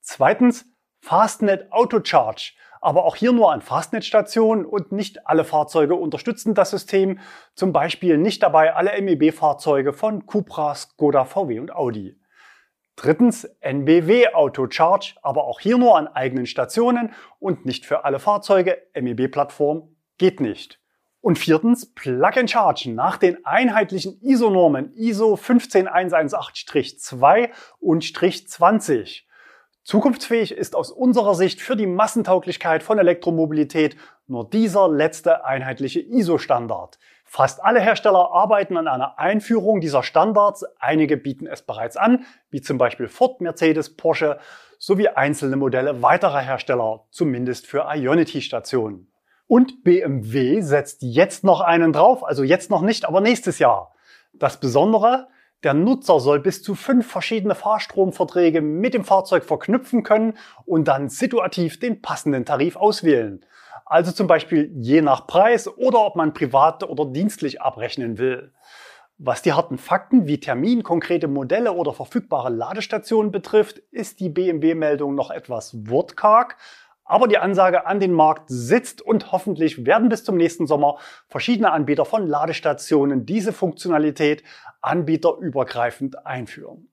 Zweitens 0.00 0.66
Fastnet 1.02 1.72
Autocharge 1.72 2.52
aber 2.80 3.04
auch 3.04 3.16
hier 3.16 3.32
nur 3.32 3.52
an 3.52 3.60
Fastnet-Stationen 3.60 4.64
und 4.64 4.92
nicht 4.92 5.26
alle 5.26 5.44
Fahrzeuge 5.44 5.94
unterstützen 5.94 6.54
das 6.54 6.70
System. 6.70 7.18
Zum 7.54 7.72
Beispiel 7.72 8.16
nicht 8.16 8.42
dabei 8.42 8.74
alle 8.74 9.00
MEB-Fahrzeuge 9.00 9.92
von 9.92 10.26
Cupra, 10.26 10.74
Skoda, 10.74 11.24
VW 11.24 11.60
und 11.60 11.72
Audi. 11.72 12.18
Drittens 12.96 13.44
NBW 13.60 14.34
Auto 14.34 14.66
Charge, 14.68 15.14
aber 15.22 15.44
auch 15.44 15.60
hier 15.60 15.78
nur 15.78 15.96
an 15.96 16.08
eigenen 16.08 16.46
Stationen 16.46 17.12
und 17.38 17.64
nicht 17.64 17.86
für 17.86 18.04
alle 18.04 18.18
Fahrzeuge. 18.18 18.76
MEB-Plattform 18.94 19.94
geht 20.18 20.40
nicht. 20.40 20.80
Und 21.22 21.38
viertens 21.38 21.94
Plug 21.94 22.32
and 22.36 22.50
Charge 22.50 22.90
nach 22.90 23.18
den 23.18 23.44
einheitlichen 23.44 24.18
ISO-Normen 24.22 24.94
ISO 24.94 25.34
15118-2 25.34 27.50
und 27.78 28.02
20. 28.04 29.28
Zukunftsfähig 29.82 30.52
ist 30.52 30.76
aus 30.76 30.90
unserer 30.90 31.34
Sicht 31.34 31.60
für 31.60 31.74
die 31.74 31.86
Massentauglichkeit 31.86 32.82
von 32.82 32.98
Elektromobilität 32.98 33.96
nur 34.26 34.48
dieser 34.48 34.88
letzte 34.88 35.44
einheitliche 35.44 36.00
ISO-Standard. 36.00 36.98
Fast 37.24 37.62
alle 37.64 37.80
Hersteller 37.80 38.30
arbeiten 38.32 38.76
an 38.76 38.88
einer 38.88 39.18
Einführung 39.18 39.80
dieser 39.80 40.02
Standards. 40.02 40.64
Einige 40.78 41.16
bieten 41.16 41.46
es 41.46 41.62
bereits 41.62 41.96
an, 41.96 42.24
wie 42.50 42.60
zum 42.60 42.76
Beispiel 42.76 43.08
Ford, 43.08 43.40
Mercedes, 43.40 43.96
Porsche 43.96 44.38
sowie 44.78 45.08
einzelne 45.08 45.56
Modelle 45.56 46.02
weiterer 46.02 46.40
Hersteller, 46.40 47.06
zumindest 47.10 47.66
für 47.66 47.86
Ionity-Stationen. 47.92 49.10
Und 49.46 49.82
BMW 49.82 50.60
setzt 50.60 51.02
jetzt 51.02 51.42
noch 51.42 51.60
einen 51.60 51.92
drauf, 51.92 52.24
also 52.24 52.44
jetzt 52.44 52.70
noch 52.70 52.82
nicht, 52.82 53.04
aber 53.04 53.20
nächstes 53.20 53.58
Jahr. 53.58 53.94
Das 54.32 54.60
Besondere, 54.60 55.28
der 55.62 55.74
Nutzer 55.74 56.20
soll 56.20 56.40
bis 56.40 56.62
zu 56.62 56.74
fünf 56.74 57.06
verschiedene 57.06 57.54
Fahrstromverträge 57.54 58.62
mit 58.62 58.94
dem 58.94 59.04
Fahrzeug 59.04 59.44
verknüpfen 59.44 60.02
können 60.02 60.34
und 60.64 60.88
dann 60.88 61.08
situativ 61.08 61.78
den 61.78 62.00
passenden 62.00 62.44
Tarif 62.44 62.76
auswählen. 62.76 63.44
Also 63.84 64.12
zum 64.12 64.26
Beispiel 64.26 64.70
je 64.76 65.02
nach 65.02 65.26
Preis 65.26 65.68
oder 65.68 66.00
ob 66.06 66.16
man 66.16 66.32
privat 66.32 66.84
oder 66.84 67.04
dienstlich 67.06 67.60
abrechnen 67.60 68.18
will. 68.18 68.52
Was 69.18 69.42
die 69.42 69.52
harten 69.52 69.76
Fakten 69.76 70.26
wie 70.26 70.40
Termin, 70.40 70.82
konkrete 70.82 71.28
Modelle 71.28 71.72
oder 71.72 71.92
verfügbare 71.92 72.48
Ladestationen 72.48 73.30
betrifft, 73.30 73.78
ist 73.90 74.20
die 74.20 74.30
BMW-Meldung 74.30 75.14
noch 75.14 75.30
etwas 75.30 75.76
wortkarg, 75.90 76.56
aber 77.10 77.26
die 77.26 77.38
Ansage 77.38 77.86
an 77.86 77.98
den 77.98 78.12
Markt 78.12 78.44
sitzt 78.46 79.02
und 79.02 79.32
hoffentlich 79.32 79.84
werden 79.84 80.08
bis 80.08 80.22
zum 80.22 80.36
nächsten 80.36 80.68
Sommer 80.68 80.98
verschiedene 81.28 81.72
Anbieter 81.72 82.04
von 82.04 82.26
Ladestationen 82.26 83.26
diese 83.26 83.52
Funktionalität 83.52 84.44
anbieterübergreifend 84.80 86.24
einführen. 86.24 86.88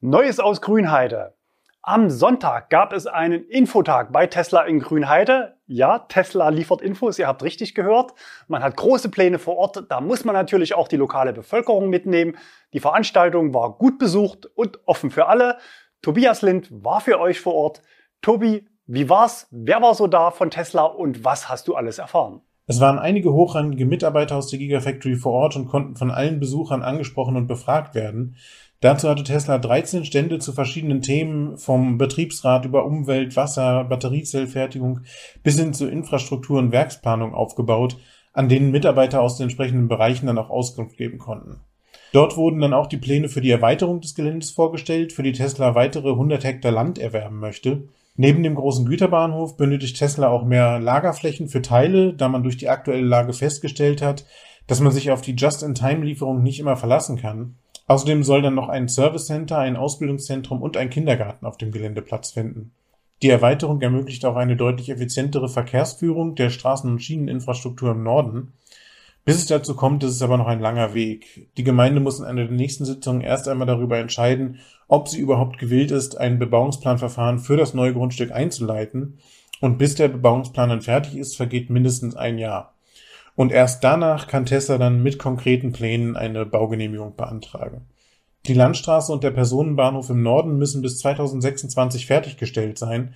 Neues 0.00 0.40
aus 0.40 0.60
Grünheide. 0.60 1.34
Am 1.80 2.10
Sonntag 2.10 2.68
gab 2.68 2.92
es 2.92 3.06
einen 3.06 3.44
Infotag 3.44 4.12
bei 4.12 4.26
Tesla 4.26 4.62
in 4.64 4.80
Grünheide. 4.80 5.56
Ja, 5.66 6.00
Tesla 6.00 6.50
liefert 6.50 6.82
Infos, 6.82 7.18
ihr 7.18 7.26
habt 7.26 7.42
richtig 7.42 7.74
gehört. 7.74 8.12
Man 8.48 8.62
hat 8.62 8.76
große 8.76 9.08
Pläne 9.08 9.38
vor 9.38 9.56
Ort, 9.56 9.84
da 9.88 10.02
muss 10.02 10.24
man 10.24 10.34
natürlich 10.34 10.74
auch 10.74 10.88
die 10.88 10.96
lokale 10.96 11.32
Bevölkerung 11.32 11.88
mitnehmen. 11.88 12.36
Die 12.74 12.80
Veranstaltung 12.80 13.54
war 13.54 13.78
gut 13.78 13.98
besucht 13.98 14.44
und 14.44 14.80
offen 14.86 15.10
für 15.10 15.28
alle. 15.28 15.56
Tobias 16.02 16.42
Lind 16.42 16.68
war 16.70 17.00
für 17.00 17.18
euch 17.18 17.40
vor 17.40 17.54
Ort. 17.54 17.82
Tobi, 18.20 18.66
wie 18.86 19.08
war's? 19.08 19.48
Wer 19.50 19.82
war 19.82 19.94
so 19.94 20.06
da 20.06 20.30
von 20.30 20.50
Tesla 20.50 20.84
und 20.84 21.24
was 21.24 21.48
hast 21.48 21.68
du 21.68 21.74
alles 21.74 21.98
erfahren? 21.98 22.40
Es 22.68 22.80
waren 22.80 22.98
einige 22.98 23.32
hochrangige 23.32 23.86
Mitarbeiter 23.86 24.36
aus 24.36 24.48
der 24.48 24.58
Gigafactory 24.58 25.16
vor 25.16 25.32
Ort 25.32 25.56
und 25.56 25.66
konnten 25.66 25.96
von 25.96 26.10
allen 26.10 26.40
Besuchern 26.40 26.82
angesprochen 26.82 27.36
und 27.36 27.46
befragt 27.46 27.94
werden. 27.94 28.36
Dazu 28.80 29.08
hatte 29.08 29.24
Tesla 29.24 29.58
13 29.58 30.04
Stände 30.04 30.38
zu 30.38 30.52
verschiedenen 30.52 31.00
Themen, 31.00 31.56
vom 31.56 31.96
Betriebsrat 31.96 32.64
über 32.64 32.84
Umwelt, 32.84 33.36
Wasser, 33.36 33.84
Batteriezellfertigung 33.84 35.00
bis 35.42 35.58
hin 35.58 35.74
zu 35.74 35.88
Infrastruktur 35.88 36.58
und 36.58 36.72
Werksplanung 36.72 37.34
aufgebaut, 37.34 37.96
an 38.32 38.48
denen 38.48 38.70
Mitarbeiter 38.70 39.22
aus 39.22 39.36
den 39.36 39.44
entsprechenden 39.44 39.88
Bereichen 39.88 40.26
dann 40.26 40.38
auch 40.38 40.50
Auskunft 40.50 40.96
geben 40.96 41.18
konnten. 41.18 41.60
Dort 42.12 42.36
wurden 42.36 42.60
dann 42.60 42.74
auch 42.74 42.86
die 42.86 42.98
Pläne 42.98 43.28
für 43.28 43.40
die 43.40 43.50
Erweiterung 43.50 44.00
des 44.00 44.14
Geländes 44.14 44.50
vorgestellt, 44.50 45.12
für 45.12 45.22
die 45.22 45.32
Tesla 45.32 45.74
weitere 45.74 46.10
100 46.10 46.44
Hektar 46.44 46.72
Land 46.72 46.98
erwerben 46.98 47.38
möchte. 47.38 47.88
Neben 48.16 48.42
dem 48.42 48.54
großen 48.54 48.86
Güterbahnhof 48.86 49.56
benötigt 49.56 49.98
Tesla 49.98 50.28
auch 50.28 50.44
mehr 50.44 50.78
Lagerflächen 50.80 51.48
für 51.48 51.60
Teile, 51.60 52.14
da 52.14 52.28
man 52.28 52.42
durch 52.42 52.56
die 52.56 52.68
aktuelle 52.68 53.06
Lage 53.06 53.32
festgestellt 53.32 54.00
hat, 54.00 54.24
dass 54.66 54.80
man 54.80 54.92
sich 54.92 55.10
auf 55.10 55.20
die 55.20 55.36
Just-in-Time-Lieferung 55.36 56.42
nicht 56.42 56.58
immer 56.58 56.76
verlassen 56.76 57.18
kann. 57.18 57.56
Außerdem 57.88 58.24
soll 58.24 58.42
dann 58.42 58.54
noch 58.54 58.68
ein 58.68 58.88
Service 58.88 59.26
Center, 59.26 59.58
ein 59.58 59.76
Ausbildungszentrum 59.76 60.62
und 60.62 60.76
ein 60.76 60.90
Kindergarten 60.90 61.46
auf 61.46 61.56
dem 61.56 61.70
Gelände 61.70 62.02
Platz 62.02 62.32
finden. 62.32 62.72
Die 63.22 63.30
Erweiterung 63.30 63.80
ermöglicht 63.80 64.24
auch 64.24 64.36
eine 64.36 64.56
deutlich 64.56 64.90
effizientere 64.90 65.48
Verkehrsführung 65.48 66.34
der 66.34 66.50
Straßen- 66.50 66.90
und 66.90 67.02
Schieneninfrastruktur 67.02 67.92
im 67.92 68.02
Norden. 68.02 68.52
Bis 69.24 69.36
es 69.36 69.46
dazu 69.46 69.74
kommt, 69.74 70.04
ist 70.04 70.12
es 70.12 70.22
aber 70.22 70.36
noch 70.36 70.46
ein 70.46 70.60
langer 70.60 70.94
Weg. 70.94 71.48
Die 71.56 71.64
Gemeinde 71.64 72.00
muss 72.00 72.18
in 72.18 72.24
einer 72.24 72.44
der 72.44 72.56
nächsten 72.56 72.84
Sitzungen 72.84 73.22
erst 73.22 73.48
einmal 73.48 73.66
darüber 73.66 73.98
entscheiden, 73.98 74.58
ob 74.88 75.08
sie 75.08 75.20
überhaupt 75.20 75.58
gewillt 75.58 75.90
ist, 75.90 76.18
ein 76.18 76.38
Bebauungsplanverfahren 76.38 77.38
für 77.38 77.56
das 77.56 77.74
neue 77.74 77.92
Grundstück 77.92 78.32
einzuleiten. 78.32 79.18
Und 79.60 79.78
bis 79.78 79.94
der 79.94 80.08
Bebauungsplan 80.08 80.68
dann 80.68 80.82
fertig 80.82 81.16
ist, 81.16 81.36
vergeht 81.36 81.70
mindestens 81.70 82.14
ein 82.14 82.38
Jahr. 82.38 82.74
Und 83.34 83.52
erst 83.52 83.84
danach 83.84 84.28
kann 84.28 84.46
Tesla 84.46 84.78
dann 84.78 85.02
mit 85.02 85.18
konkreten 85.18 85.72
Plänen 85.72 86.16
eine 86.16 86.46
Baugenehmigung 86.46 87.16
beantragen. 87.16 87.86
Die 88.46 88.54
Landstraße 88.54 89.12
und 89.12 89.24
der 89.24 89.32
Personenbahnhof 89.32 90.08
im 90.10 90.22
Norden 90.22 90.56
müssen 90.56 90.80
bis 90.80 90.98
2026 90.98 92.06
fertiggestellt 92.06 92.78
sein, 92.78 93.14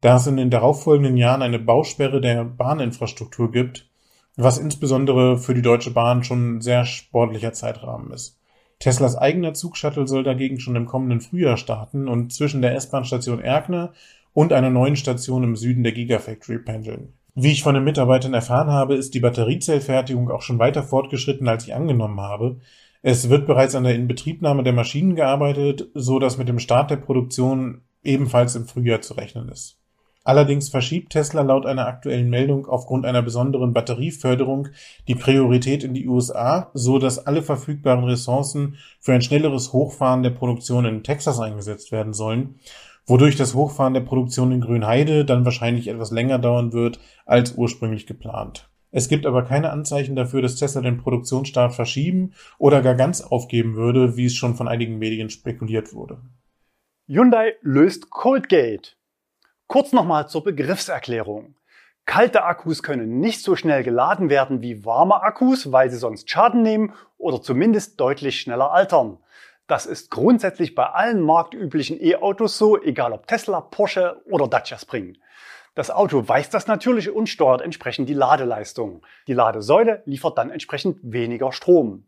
da 0.00 0.16
es 0.16 0.26
in 0.26 0.36
den 0.36 0.50
darauffolgenden 0.50 1.16
Jahren 1.16 1.42
eine 1.42 1.60
Bausperre 1.60 2.20
der 2.20 2.44
Bahninfrastruktur 2.44 3.52
gibt, 3.52 3.88
was 4.36 4.58
insbesondere 4.58 5.38
für 5.38 5.54
die 5.54 5.62
Deutsche 5.62 5.92
Bahn 5.92 6.24
schon 6.24 6.56
ein 6.56 6.60
sehr 6.60 6.84
sportlicher 6.84 7.52
Zeitrahmen 7.52 8.12
ist. 8.12 8.41
Teslas 8.82 9.14
eigener 9.14 9.54
Zugshuttle 9.54 10.08
soll 10.08 10.24
dagegen 10.24 10.58
schon 10.58 10.74
im 10.74 10.86
kommenden 10.86 11.20
Frühjahr 11.20 11.56
starten 11.56 12.08
und 12.08 12.32
zwischen 12.32 12.62
der 12.62 12.74
S-Bahn-Station 12.74 13.40
Erkner 13.40 13.92
und 14.32 14.52
einer 14.52 14.70
neuen 14.70 14.96
Station 14.96 15.44
im 15.44 15.54
Süden 15.54 15.84
der 15.84 15.92
Gigafactory 15.92 16.58
pendeln. 16.58 17.12
Wie 17.36 17.52
ich 17.52 17.62
von 17.62 17.76
den 17.76 17.84
Mitarbeitern 17.84 18.34
erfahren 18.34 18.72
habe, 18.72 18.96
ist 18.96 19.14
die 19.14 19.20
Batteriezellfertigung 19.20 20.28
auch 20.32 20.42
schon 20.42 20.58
weiter 20.58 20.82
fortgeschritten, 20.82 21.46
als 21.46 21.64
ich 21.64 21.76
angenommen 21.76 22.20
habe. 22.20 22.56
Es 23.02 23.30
wird 23.30 23.46
bereits 23.46 23.76
an 23.76 23.84
der 23.84 23.94
Inbetriebnahme 23.94 24.64
der 24.64 24.72
Maschinen 24.72 25.14
gearbeitet, 25.14 25.88
so 25.94 26.18
dass 26.18 26.36
mit 26.36 26.48
dem 26.48 26.58
Start 26.58 26.90
der 26.90 26.96
Produktion 26.96 27.82
ebenfalls 28.02 28.56
im 28.56 28.66
Frühjahr 28.66 29.00
zu 29.00 29.14
rechnen 29.14 29.48
ist. 29.48 29.78
Allerdings 30.24 30.68
verschiebt 30.68 31.12
Tesla 31.12 31.42
laut 31.42 31.66
einer 31.66 31.86
aktuellen 31.86 32.30
Meldung 32.30 32.66
aufgrund 32.66 33.04
einer 33.04 33.22
besonderen 33.22 33.72
Batterieförderung 33.72 34.68
die 35.08 35.16
Priorität 35.16 35.82
in 35.82 35.94
die 35.94 36.06
USA, 36.06 36.70
so 36.74 36.98
dass 36.98 37.26
alle 37.26 37.42
verfügbaren 37.42 38.04
Ressourcen 38.04 38.76
für 39.00 39.14
ein 39.14 39.22
schnelleres 39.22 39.72
Hochfahren 39.72 40.22
der 40.22 40.30
Produktion 40.30 40.84
in 40.84 41.02
Texas 41.02 41.40
eingesetzt 41.40 41.90
werden 41.90 42.12
sollen, 42.12 42.60
wodurch 43.04 43.34
das 43.34 43.54
Hochfahren 43.54 43.94
der 43.94 44.02
Produktion 44.02 44.52
in 44.52 44.60
Grünheide 44.60 45.24
dann 45.24 45.44
wahrscheinlich 45.44 45.88
etwas 45.88 46.12
länger 46.12 46.38
dauern 46.38 46.72
wird 46.72 47.00
als 47.26 47.54
ursprünglich 47.56 48.06
geplant. 48.06 48.68
Es 48.92 49.08
gibt 49.08 49.26
aber 49.26 49.42
keine 49.42 49.70
Anzeichen 49.70 50.14
dafür, 50.14 50.42
dass 50.42 50.56
Tesla 50.56 50.82
den 50.82 50.98
Produktionsstart 50.98 51.74
verschieben 51.74 52.34
oder 52.58 52.82
gar 52.82 52.94
ganz 52.94 53.22
aufgeben 53.22 53.74
würde, 53.74 54.16
wie 54.16 54.26
es 54.26 54.34
schon 54.34 54.54
von 54.54 54.68
einigen 54.68 54.98
Medien 54.98 55.30
spekuliert 55.30 55.94
wurde. 55.94 56.20
Hyundai 57.08 57.54
löst 57.62 58.10
Coldgate. 58.10 58.96
Kurz 59.72 59.92
nochmal 59.92 60.28
zur 60.28 60.44
Begriffserklärung. 60.44 61.54
Kalte 62.04 62.44
Akkus 62.44 62.82
können 62.82 63.20
nicht 63.20 63.42
so 63.42 63.56
schnell 63.56 63.82
geladen 63.82 64.28
werden 64.28 64.60
wie 64.60 64.84
warme 64.84 65.22
Akkus, 65.22 65.72
weil 65.72 65.88
sie 65.88 65.96
sonst 65.96 66.28
Schaden 66.28 66.60
nehmen 66.60 66.92
oder 67.16 67.40
zumindest 67.40 67.98
deutlich 67.98 68.38
schneller 68.38 68.70
altern. 68.72 69.16
Das 69.66 69.86
ist 69.86 70.10
grundsätzlich 70.10 70.74
bei 70.74 70.84
allen 70.90 71.22
marktüblichen 71.22 71.98
E-Autos 71.98 72.58
so, 72.58 72.78
egal 72.82 73.14
ob 73.14 73.26
Tesla, 73.26 73.62
Porsche 73.62 74.20
oder 74.26 74.46
Dacia 74.46 74.76
Spring. 74.76 75.16
Das 75.74 75.90
Auto 75.90 76.28
weiß 76.28 76.50
das 76.50 76.66
natürlich 76.66 77.08
und 77.08 77.30
steuert 77.30 77.62
entsprechend 77.62 78.10
die 78.10 78.14
Ladeleistung. 78.14 79.00
Die 79.26 79.32
Ladesäule 79.32 80.02
liefert 80.04 80.36
dann 80.36 80.50
entsprechend 80.50 80.98
weniger 81.02 81.50
Strom. 81.50 82.04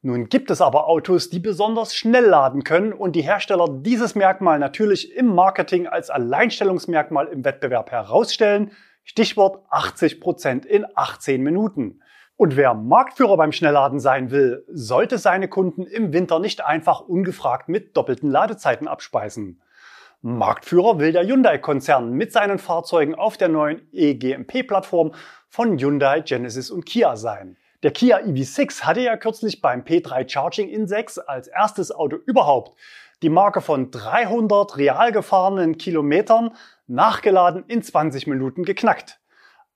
Nun 0.00 0.28
gibt 0.28 0.52
es 0.52 0.60
aber 0.60 0.86
Autos, 0.86 1.28
die 1.28 1.40
besonders 1.40 1.96
schnell 1.96 2.24
laden 2.24 2.62
können 2.62 2.92
und 2.92 3.16
die 3.16 3.22
Hersteller 3.22 3.66
dieses 3.68 4.14
Merkmal 4.14 4.60
natürlich 4.60 5.16
im 5.16 5.34
Marketing 5.34 5.88
als 5.88 6.08
Alleinstellungsmerkmal 6.08 7.26
im 7.26 7.44
Wettbewerb 7.44 7.90
herausstellen, 7.90 8.70
Stichwort 9.02 9.64
80 9.70 10.20
Prozent 10.20 10.66
in 10.66 10.86
18 10.94 11.42
Minuten. 11.42 12.00
Und 12.36 12.56
wer 12.56 12.74
Marktführer 12.74 13.36
beim 13.36 13.50
Schnellladen 13.50 13.98
sein 13.98 14.30
will, 14.30 14.64
sollte 14.68 15.18
seine 15.18 15.48
Kunden 15.48 15.84
im 15.84 16.12
Winter 16.12 16.38
nicht 16.38 16.64
einfach 16.64 17.00
ungefragt 17.00 17.68
mit 17.68 17.96
doppelten 17.96 18.30
Ladezeiten 18.30 18.86
abspeisen. 18.86 19.60
Marktführer 20.20 21.00
will 21.00 21.10
der 21.10 21.26
Hyundai-Konzern 21.26 22.12
mit 22.12 22.32
seinen 22.32 22.58
Fahrzeugen 22.58 23.16
auf 23.16 23.36
der 23.36 23.48
neuen 23.48 23.82
eGMP-Plattform 23.92 25.14
von 25.48 25.76
Hyundai, 25.78 26.20
Genesis 26.20 26.70
und 26.70 26.86
Kia 26.86 27.16
sein. 27.16 27.56
Der 27.84 27.92
Kia 27.92 28.18
EV6 28.18 28.82
hatte 28.82 29.02
ja 29.02 29.16
kürzlich 29.16 29.60
beim 29.60 29.82
P3 29.82 30.28
Charging 30.28 30.68
in 30.68 30.88
6 30.88 31.18
als 31.18 31.46
erstes 31.46 31.92
Auto 31.92 32.16
überhaupt 32.16 32.76
die 33.22 33.28
Marke 33.28 33.60
von 33.60 33.92
300 33.92 34.76
real 34.78 35.12
gefahrenen 35.12 35.78
Kilometern 35.78 36.56
nachgeladen 36.88 37.62
in 37.68 37.80
20 37.80 38.26
Minuten 38.26 38.64
geknackt. 38.64 39.20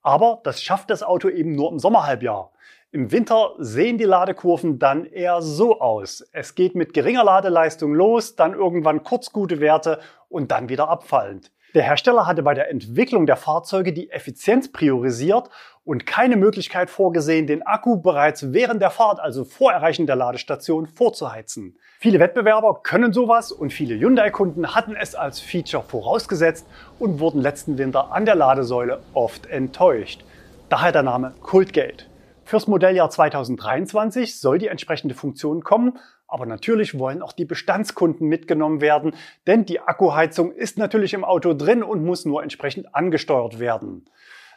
Aber 0.02 0.40
das 0.42 0.64
schafft 0.64 0.90
das 0.90 1.04
Auto 1.04 1.28
eben 1.28 1.52
nur 1.52 1.70
im 1.70 1.78
Sommerhalbjahr. 1.78 2.50
Im 2.90 3.12
Winter 3.12 3.54
sehen 3.58 3.98
die 3.98 4.04
Ladekurven 4.04 4.80
dann 4.80 5.04
eher 5.04 5.40
so 5.40 5.80
aus. 5.80 6.28
Es 6.32 6.56
geht 6.56 6.74
mit 6.74 6.94
geringer 6.94 7.22
Ladeleistung 7.22 7.94
los, 7.94 8.34
dann 8.34 8.52
irgendwann 8.52 9.04
kurz 9.04 9.30
gute 9.30 9.60
Werte 9.60 10.00
und 10.28 10.50
dann 10.50 10.68
wieder 10.68 10.88
abfallend. 10.88 11.52
Der 11.74 11.84
Hersteller 11.84 12.26
hatte 12.26 12.42
bei 12.42 12.52
der 12.52 12.70
Entwicklung 12.70 13.24
der 13.24 13.36
Fahrzeuge 13.36 13.94
die 13.94 14.10
Effizienz 14.10 14.70
priorisiert 14.70 15.48
und 15.84 16.04
keine 16.04 16.36
Möglichkeit 16.36 16.90
vorgesehen, 16.90 17.46
den 17.46 17.62
Akku 17.62 17.96
bereits 17.96 18.52
während 18.52 18.82
der 18.82 18.90
Fahrt, 18.90 19.20
also 19.20 19.44
vor 19.44 19.72
Erreichen 19.72 20.06
der 20.06 20.16
Ladestation, 20.16 20.86
vorzuheizen. 20.86 21.78
Viele 21.98 22.20
Wettbewerber 22.20 22.80
können 22.82 23.14
sowas 23.14 23.52
und 23.52 23.72
viele 23.72 23.98
Hyundai-Kunden 23.98 24.74
hatten 24.74 24.94
es 24.94 25.14
als 25.14 25.40
Feature 25.40 25.82
vorausgesetzt 25.82 26.66
und 26.98 27.20
wurden 27.20 27.40
letzten 27.40 27.78
Winter 27.78 28.12
an 28.12 28.26
der 28.26 28.34
Ladesäule 28.34 29.00
oft 29.14 29.46
enttäuscht. 29.46 30.24
Daher 30.68 30.92
der 30.92 31.02
Name 31.02 31.32
Cultgate. 31.40 32.04
Fürs 32.44 32.66
Modelljahr 32.66 33.08
2023 33.08 34.38
soll 34.38 34.58
die 34.58 34.66
entsprechende 34.66 35.14
Funktion 35.14 35.62
kommen, 35.62 35.98
aber 36.32 36.46
natürlich 36.46 36.98
wollen 36.98 37.22
auch 37.22 37.32
die 37.32 37.44
Bestandskunden 37.44 38.26
mitgenommen 38.26 38.80
werden, 38.80 39.14
denn 39.46 39.64
die 39.66 39.80
Akkuheizung 39.80 40.52
ist 40.52 40.78
natürlich 40.78 41.14
im 41.14 41.24
Auto 41.24 41.52
drin 41.52 41.82
und 41.82 42.04
muss 42.04 42.24
nur 42.24 42.42
entsprechend 42.42 42.94
angesteuert 42.94 43.58
werden. 43.58 44.06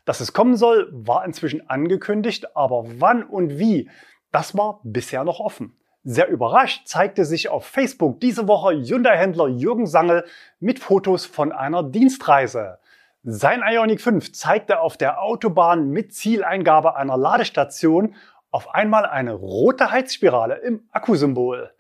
Dass 0.05 0.21
es 0.21 0.33
kommen 0.33 0.55
soll, 0.55 0.89
war 0.91 1.25
inzwischen 1.25 1.69
angekündigt, 1.69 2.55
aber 2.55 2.85
wann 2.99 3.23
und 3.23 3.59
wie, 3.59 3.89
das 4.31 4.57
war 4.57 4.79
bisher 4.83 5.23
noch 5.23 5.39
offen. 5.39 5.75
Sehr 6.03 6.29
überrascht 6.29 6.87
zeigte 6.87 7.25
sich 7.25 7.49
auf 7.49 7.65
Facebook 7.65 8.19
diese 8.19 8.47
Woche 8.47 8.75
Hyundai-Händler 8.75 9.47
Jürgen 9.47 9.87
Sangel 9.87 10.23
mit 10.59 10.79
Fotos 10.79 11.25
von 11.25 11.51
einer 11.51 11.81
Dienstreise. 11.81 12.77
Sein 13.23 13.63
Ioniq 13.67 14.01
5 14.01 14.33
zeigte 14.33 14.81
auf 14.81 14.97
der 14.97 15.19
Autobahn 15.19 15.89
mit 15.89 16.13
Zieleingabe 16.13 16.95
einer 16.95 17.17
Ladestation 17.17 18.13
auf 18.55 18.73
einmal 18.73 19.05
eine 19.05 19.33
rote 19.33 19.91
Heizspirale 19.91 20.55
im 20.59 20.87
Akkusymbol. 20.93 21.73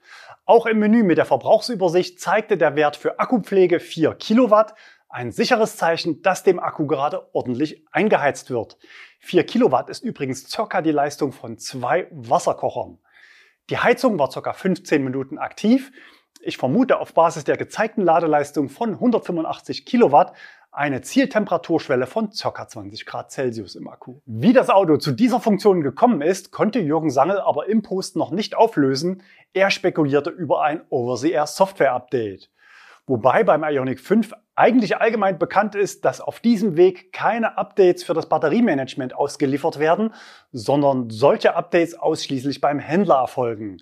Auch 0.43 0.65
im 0.65 0.79
Menü 0.79 1.03
mit 1.03 1.17
der 1.17 1.23
Verbrauchsübersicht 1.23 2.19
zeigte 2.19 2.57
der 2.57 2.75
Wert 2.75 2.97
für 2.97 3.17
Akkupflege 3.17 3.79
4 3.79 4.13
Kilowatt, 4.15 4.75
ein 5.07 5.31
sicheres 5.31 5.77
Zeichen, 5.77 6.21
dass 6.21 6.43
dem 6.43 6.59
Akku 6.59 6.85
gerade 6.85 7.33
ordentlich 7.33 7.85
eingeheizt 7.93 8.49
wird. 8.49 8.77
4 9.19 9.45
Kilowatt 9.45 9.89
ist 9.89 10.03
übrigens 10.03 10.49
circa 10.49 10.81
die 10.81 10.91
Leistung 10.91 11.31
von 11.31 11.57
zwei 11.57 12.09
Wasserkochern. 12.11 12.99
Die 13.69 13.77
Heizung 13.77 14.19
war 14.19 14.29
circa 14.29 14.51
15 14.51 15.01
Minuten 15.01 15.37
aktiv. 15.37 15.93
Ich 16.41 16.57
vermute 16.57 16.99
auf 16.99 17.13
Basis 17.13 17.45
der 17.45 17.55
gezeigten 17.55 18.01
Ladeleistung 18.01 18.67
von 18.67 18.95
185 18.95 19.85
Kilowatt 19.85 20.33
eine 20.75 21.01
Zieltemperaturschwelle 21.01 22.05
von 22.05 22.29
ca. 22.29 22.67
20 22.67 23.05
Grad 23.05 23.31
Celsius 23.31 23.75
im 23.75 23.87
Akku. 23.87 24.19
Wie 24.25 24.53
das 24.53 24.69
Auto 24.69 24.97
zu 24.97 25.11
dieser 25.11 25.39
Funktion 25.39 25.81
gekommen 25.81 26.21
ist, 26.21 26.51
konnte 26.51 26.79
Jürgen 26.79 27.09
Sangel 27.09 27.39
aber 27.39 27.67
im 27.67 27.81
Post 27.81 28.15
noch 28.15 28.31
nicht 28.31 28.55
auflösen. 28.55 29.23
Er 29.53 29.71
spekulierte 29.71 30.29
über 30.29 30.63
ein 30.63 30.81
Over-the-Air 30.89 31.47
Software 31.47 31.93
Update. 31.93 32.49
Wobei 33.07 33.43
beim 33.43 33.63
Ionic 33.63 33.99
5 33.99 34.33
eigentlich 34.55 34.97
allgemein 34.97 35.37
bekannt 35.37 35.75
ist, 35.75 36.05
dass 36.05 36.21
auf 36.21 36.39
diesem 36.39 36.75
Weg 36.75 37.13
keine 37.13 37.57
Updates 37.57 38.03
für 38.03 38.13
das 38.13 38.27
Batteriemanagement 38.27 39.15
ausgeliefert 39.15 39.79
werden, 39.79 40.13
sondern 40.51 41.09
solche 41.09 41.55
Updates 41.55 41.93
ausschließlich 41.93 42.61
beim 42.61 42.79
Händler 42.79 43.15
erfolgen. 43.15 43.77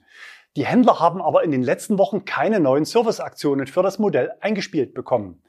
Die 0.55 0.65
Händler 0.65 0.99
haben 0.99 1.21
aber 1.21 1.43
in 1.43 1.51
den 1.51 1.63
letzten 1.63 1.97
Wochen 1.97 2.25
keine 2.25 2.59
neuen 2.59 2.85
Serviceaktionen 2.85 3.65
für 3.65 3.81
das 3.81 3.97
Modell 3.97 4.33
eingespielt 4.41 4.93
bekommen. 4.93 5.41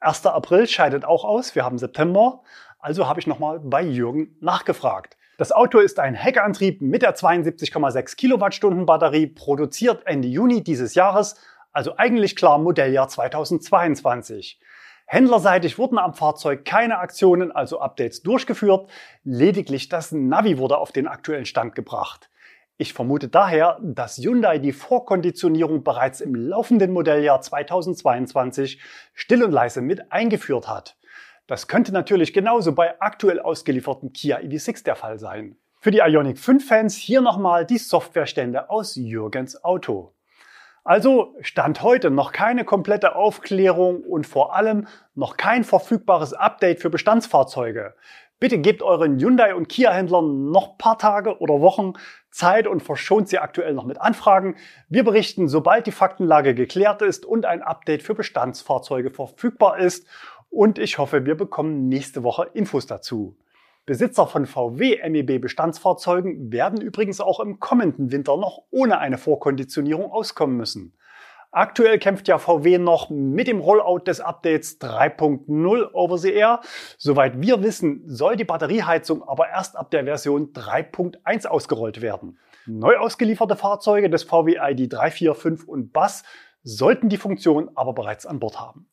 1. 0.00 0.26
April 0.26 0.66
scheidet 0.66 1.04
auch 1.04 1.24
aus, 1.24 1.54
wir 1.54 1.64
haben 1.64 1.78
September, 1.78 2.42
also 2.78 3.08
habe 3.08 3.20
ich 3.20 3.26
nochmal 3.26 3.60
bei 3.60 3.82
Jürgen 3.82 4.36
nachgefragt. 4.40 5.16
Das 5.38 5.52
Auto 5.52 5.78
ist 5.78 5.98
ein 5.98 6.14
Heckantrieb 6.14 6.80
mit 6.80 7.02
der 7.02 7.14
72,6 7.14 8.16
Kilowattstunden 8.16 8.86
Batterie, 8.86 9.26
produziert 9.26 10.06
Ende 10.06 10.28
Juni 10.28 10.62
dieses 10.62 10.94
Jahres, 10.94 11.36
also 11.72 11.96
eigentlich 11.96 12.36
klar 12.36 12.58
Modelljahr 12.58 13.08
2022. 13.08 14.60
Händlerseitig 15.06 15.78
wurden 15.78 15.98
am 15.98 16.14
Fahrzeug 16.14 16.64
keine 16.64 16.98
Aktionen, 16.98 17.52
also 17.52 17.80
Updates 17.80 18.22
durchgeführt, 18.22 18.90
lediglich 19.24 19.88
das 19.88 20.10
Navi 20.10 20.58
wurde 20.58 20.78
auf 20.78 20.90
den 20.90 21.06
aktuellen 21.06 21.46
Stand 21.46 21.74
gebracht. 21.74 22.30
Ich 22.78 22.92
vermute 22.92 23.28
daher, 23.28 23.78
dass 23.80 24.18
Hyundai 24.18 24.58
die 24.58 24.72
Vorkonditionierung 24.72 25.82
bereits 25.82 26.20
im 26.20 26.34
laufenden 26.34 26.92
Modelljahr 26.92 27.40
2022 27.40 28.82
still 29.14 29.44
und 29.44 29.52
leise 29.52 29.80
mit 29.80 30.12
eingeführt 30.12 30.68
hat. 30.68 30.98
Das 31.46 31.68
könnte 31.68 31.92
natürlich 31.92 32.34
genauso 32.34 32.74
bei 32.74 33.00
aktuell 33.00 33.40
ausgelieferten 33.40 34.12
Kia 34.12 34.38
EV6 34.38 34.84
der 34.84 34.96
Fall 34.96 35.18
sein. 35.18 35.56
Für 35.80 35.90
die 35.90 36.00
Ioniq 36.00 36.38
5 36.38 36.68
Fans 36.68 36.96
hier 36.96 37.22
nochmal 37.22 37.64
die 37.64 37.78
Softwarestände 37.78 38.68
aus 38.68 38.94
Jürgens 38.96 39.64
Auto. 39.64 40.12
Also 40.84 41.34
Stand 41.40 41.82
heute 41.82 42.10
noch 42.10 42.30
keine 42.30 42.64
komplette 42.64 43.16
Aufklärung 43.16 44.02
und 44.02 44.26
vor 44.26 44.54
allem 44.54 44.86
noch 45.14 45.36
kein 45.36 45.64
verfügbares 45.64 46.32
Update 46.32 46.80
für 46.80 46.90
Bestandsfahrzeuge. 46.90 47.94
Bitte 48.38 48.58
gebt 48.58 48.82
euren 48.82 49.18
Hyundai 49.18 49.54
und 49.54 49.68
Kia 49.68 49.90
Händlern 49.92 50.50
noch 50.50 50.76
paar 50.76 50.98
Tage 50.98 51.38
oder 51.38 51.62
Wochen 51.62 51.94
Zeit 52.30 52.66
und 52.66 52.82
verschont 52.82 53.30
sie 53.30 53.38
aktuell 53.38 53.72
noch 53.72 53.86
mit 53.86 53.98
Anfragen. 53.98 54.56
Wir 54.90 55.04
berichten, 55.04 55.48
sobald 55.48 55.86
die 55.86 55.92
Faktenlage 55.92 56.54
geklärt 56.54 57.00
ist 57.00 57.24
und 57.24 57.46
ein 57.46 57.62
Update 57.62 58.02
für 58.02 58.14
Bestandsfahrzeuge 58.14 59.10
verfügbar 59.10 59.78
ist. 59.78 60.06
Und 60.50 60.78
ich 60.78 60.98
hoffe, 60.98 61.24
wir 61.24 61.34
bekommen 61.34 61.88
nächste 61.88 62.24
Woche 62.24 62.50
Infos 62.52 62.86
dazu. 62.86 63.38
Besitzer 63.86 64.26
von 64.26 64.44
VW 64.44 64.98
MEB 65.08 65.40
Bestandsfahrzeugen 65.40 66.52
werden 66.52 66.82
übrigens 66.82 67.22
auch 67.22 67.40
im 67.40 67.58
kommenden 67.58 68.12
Winter 68.12 68.36
noch 68.36 68.64
ohne 68.70 68.98
eine 68.98 69.16
Vorkonditionierung 69.16 70.10
auskommen 70.10 70.58
müssen. 70.58 70.92
Aktuell 71.50 71.98
kämpft 71.98 72.28
ja 72.28 72.38
VW 72.38 72.78
noch 72.78 73.10
mit 73.10 73.48
dem 73.48 73.60
Rollout 73.60 74.04
des 74.06 74.20
Updates 74.20 74.80
3.0 74.80 75.92
Over 75.92 76.18
the 76.18 76.32
Air. 76.32 76.60
Soweit 76.98 77.40
wir 77.40 77.62
wissen, 77.62 78.02
soll 78.06 78.36
die 78.36 78.44
Batterieheizung 78.44 79.22
aber 79.22 79.48
erst 79.48 79.76
ab 79.76 79.90
der 79.90 80.04
Version 80.04 80.52
3.1 80.52 81.46
ausgerollt 81.46 82.02
werden. 82.02 82.38
Neu 82.66 82.96
ausgelieferte 82.96 83.56
Fahrzeuge 83.56 84.10
des 84.10 84.24
VW 84.24 84.56
ID 84.60 84.92
345 84.92 85.68
und 85.68 85.92
Bus 85.92 86.24
sollten 86.62 87.08
die 87.08 87.16
Funktion 87.16 87.70
aber 87.74 87.94
bereits 87.94 88.26
an 88.26 88.40
Bord 88.40 88.60
haben. 88.60 88.88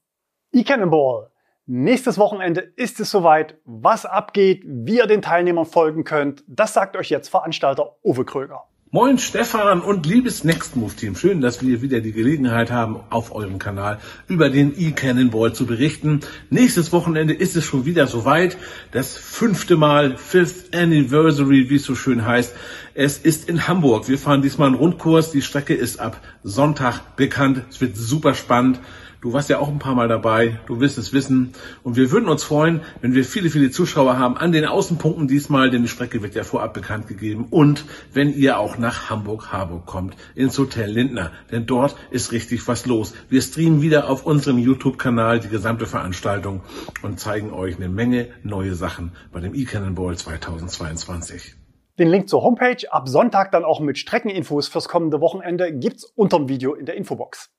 E-Cannonball. 0.52 1.32
Nächstes 1.66 2.18
Wochenende 2.18 2.62
ist 2.62 3.00
es 3.00 3.10
soweit. 3.10 3.58
Was 3.66 4.06
abgeht, 4.06 4.64
wie 4.66 4.98
ihr 4.98 5.08
den 5.08 5.22
Teilnehmern 5.22 5.66
folgen 5.66 6.04
könnt, 6.04 6.44
das 6.46 6.74
sagt 6.74 6.96
euch 6.96 7.10
jetzt 7.10 7.30
Veranstalter 7.30 7.96
Uwe 8.04 8.26
Kröger. 8.26 8.66
Moin 8.96 9.18
Stefan 9.18 9.82
und 9.82 10.06
liebes 10.06 10.44
Next 10.44 10.76
Move 10.76 10.94
Team. 10.94 11.16
Schön, 11.16 11.42
dass 11.42 11.64
wir 11.64 11.82
wieder 11.82 12.00
die 12.00 12.12
Gelegenheit 12.12 12.70
haben, 12.70 13.00
auf 13.10 13.34
eurem 13.34 13.58
Kanal 13.58 13.98
über 14.28 14.52
den 14.52 14.80
E-Cannonball 14.80 15.52
zu 15.52 15.66
berichten. 15.66 16.20
Nächstes 16.52 16.92
Wochenende 16.92 17.34
ist 17.34 17.56
es 17.56 17.66
schon 17.66 17.88
wieder 17.88 18.06
soweit. 18.06 18.56
Das 18.92 19.18
fünfte 19.18 19.78
Mal, 19.78 20.16
Fifth 20.18 20.76
Anniversary, 20.76 21.72
wie 21.72 21.78
es 21.78 21.86
so 21.86 21.96
schön 21.96 22.24
heißt. 22.24 22.54
Es 22.94 23.18
ist 23.18 23.50
in 23.50 23.68
Hamburg. 23.68 24.08
Wir 24.08 24.20
fahren 24.20 24.44
diesmal 24.44 24.68
einen 24.68 24.78
Rundkurs. 24.78 25.32
Die 25.32 25.42
Strecke 25.42 25.74
ist 25.74 26.00
ab 26.00 26.22
Sonntag 26.44 27.16
bekannt. 27.16 27.64
Es 27.72 27.82
wird 27.82 27.98
super 27.98 28.36
spannend. 28.36 28.80
Du 29.24 29.32
warst 29.32 29.50
ja 29.50 29.60
auch 29.60 29.70
ein 29.70 29.80
paar 29.80 29.96
Mal 29.96 30.10
dabei, 30.10 30.60
du 30.66 30.82
wirst 30.82 30.98
es 30.98 31.14
wissen. 31.14 31.54
Und 31.82 31.96
wir 31.96 32.12
würden 32.12 32.28
uns 32.28 32.44
freuen, 32.44 32.82
wenn 33.00 33.14
wir 33.14 33.24
viele, 33.24 33.50
viele 33.50 33.72
Zuschauer 33.72 34.20
haben 34.20 34.36
an 34.36 34.52
den 34.52 34.66
Außenpunkten 34.66 35.30
diesmal, 35.30 35.70
denn 35.70 35.82
die 35.82 35.88
Strecke 35.88 36.22
wird 36.22 36.36
ja 36.36 36.44
vorab 36.44 36.74
bekannt 36.74 37.08
gegeben. 37.08 37.48
Und 37.50 37.86
wenn 38.12 38.34
ihr 38.34 38.60
auch 38.60 38.78
nach 38.78 39.10
Hamburg-Harburg 39.10 39.86
kommt, 39.86 40.18
ins 40.36 40.60
Hotel 40.60 40.90
Lindner, 40.92 41.32
denn 41.54 41.66
dort 41.66 41.96
ist 42.12 42.34
richtig 42.34 42.68
was 42.68 42.86
los. 42.86 43.14
Wir 43.30 43.42
streamen 43.42 43.82
wieder 43.82 44.10
auf 44.10 44.26
unserem 44.26 44.58
YouTube-Kanal 44.58 45.40
die 45.40 45.48
gesamte 45.48 45.86
Veranstaltung 45.86 46.60
und 47.02 47.18
zeigen 47.18 47.54
euch 47.54 47.78
eine 47.78 47.88
Menge 47.88 48.28
neue 48.44 48.76
Sachen 48.76 49.14
bei 49.32 49.40
dem 49.40 49.54
eCannonball 49.54 50.18
2022. 50.18 51.56
Den 51.98 52.10
Link 52.10 52.28
zur 52.28 52.44
Homepage, 52.44 52.92
ab 52.92 53.08
Sonntag 53.08 53.54
dann 53.54 53.64
auch 53.64 53.80
mit 53.80 53.98
Streckeninfos 53.98 54.68
fürs 54.68 54.90
kommende 54.90 55.22
Wochenende, 55.22 55.72
gibt's 55.72 56.04
unterm 56.04 56.50
Video 56.50 56.74
in 56.74 56.86
der 56.86 56.96
Infobox. 56.96 57.52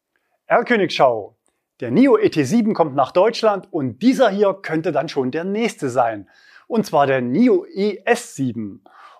Erlkönigschau. 0.44 1.38
Der 1.80 1.90
NIO 1.90 2.16
ET7 2.16 2.72
kommt 2.72 2.94
nach 2.94 3.10
Deutschland 3.10 3.66
und 3.72 4.00
dieser 4.00 4.30
hier 4.30 4.54
könnte 4.54 4.92
dann 4.92 5.08
schon 5.08 5.32
der 5.32 5.42
nächste 5.42 5.90
sein. 5.90 6.30
Und 6.68 6.86
zwar 6.86 7.08
der 7.08 7.20
NIO 7.20 7.64
ES7. 7.64 8.78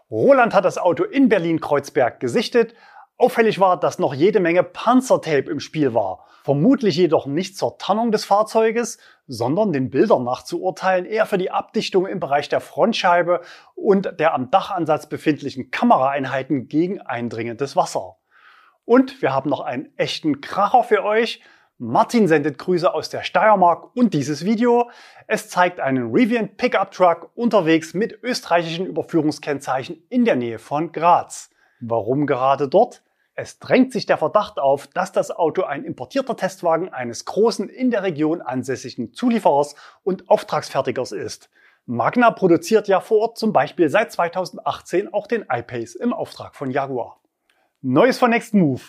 Roland 0.08 0.54
hat 0.54 0.64
das 0.64 0.78
Auto 0.78 1.02
in 1.02 1.28
Berlin-Kreuzberg 1.28 2.20
gesichtet. 2.20 2.74
Auffällig 3.16 3.58
war, 3.58 3.80
dass 3.80 3.98
noch 3.98 4.14
jede 4.14 4.38
Menge 4.38 4.62
Panzertape 4.62 5.50
im 5.50 5.58
Spiel 5.58 5.94
war. 5.94 6.26
Vermutlich 6.44 6.94
jedoch 6.94 7.26
nicht 7.26 7.58
zur 7.58 7.76
Tarnung 7.76 8.12
des 8.12 8.24
Fahrzeuges, 8.24 8.98
sondern 9.26 9.72
den 9.72 9.90
Bildern 9.90 10.22
nach 10.22 10.44
zu 10.44 10.62
urteilen 10.62 11.06
eher 11.06 11.26
für 11.26 11.38
die 11.38 11.50
Abdichtung 11.50 12.06
im 12.06 12.20
Bereich 12.20 12.48
der 12.48 12.60
Frontscheibe 12.60 13.40
und 13.74 14.20
der 14.20 14.32
am 14.32 14.52
Dachansatz 14.52 15.08
befindlichen 15.08 15.72
Kameraeinheiten 15.72 16.68
gegen 16.68 17.00
eindringendes 17.00 17.74
Wasser. 17.74 18.18
Und 18.84 19.22
wir 19.22 19.32
haben 19.32 19.50
noch 19.50 19.60
einen 19.60 19.92
echten 19.96 20.40
Kracher 20.40 20.84
für 20.84 21.02
euch. 21.02 21.40
Martin 21.78 22.28
sendet 22.28 22.58
Grüße 22.58 22.94
aus 22.94 23.08
der 23.08 23.24
Steiermark 23.24 23.96
und 23.96 24.14
dieses 24.14 24.44
Video. 24.44 24.90
Es 25.26 25.48
zeigt 25.48 25.80
einen 25.80 26.12
Rivian 26.12 26.56
Pickup 26.56 26.92
Truck 26.92 27.30
unterwegs 27.34 27.94
mit 27.94 28.22
österreichischen 28.22 28.86
Überführungskennzeichen 28.86 30.00
in 30.08 30.24
der 30.24 30.36
Nähe 30.36 30.60
von 30.60 30.92
Graz. 30.92 31.50
Warum 31.80 32.26
gerade 32.26 32.68
dort? 32.68 33.02
Es 33.34 33.58
drängt 33.58 33.92
sich 33.92 34.06
der 34.06 34.18
Verdacht 34.18 34.60
auf, 34.60 34.86
dass 34.86 35.10
das 35.10 35.32
Auto 35.32 35.64
ein 35.64 35.82
importierter 35.82 36.36
Testwagen 36.36 36.90
eines 36.90 37.24
großen 37.24 37.68
in 37.68 37.90
der 37.90 38.04
Region 38.04 38.40
ansässigen 38.40 39.12
Zulieferers 39.12 39.74
und 40.04 40.28
Auftragsfertigers 40.28 41.10
ist. 41.10 41.50
Magna 41.86 42.30
produziert 42.30 42.86
ja 42.86 43.00
vor 43.00 43.18
Ort 43.18 43.38
zum 43.38 43.52
Beispiel 43.52 43.88
seit 43.88 44.12
2018 44.12 45.12
auch 45.12 45.26
den 45.26 45.44
iPace 45.50 45.96
im 45.96 46.12
Auftrag 46.12 46.54
von 46.54 46.70
Jaguar. 46.70 47.20
Neues 47.82 48.16
von 48.16 48.30
Next 48.30 48.54
Move. 48.54 48.80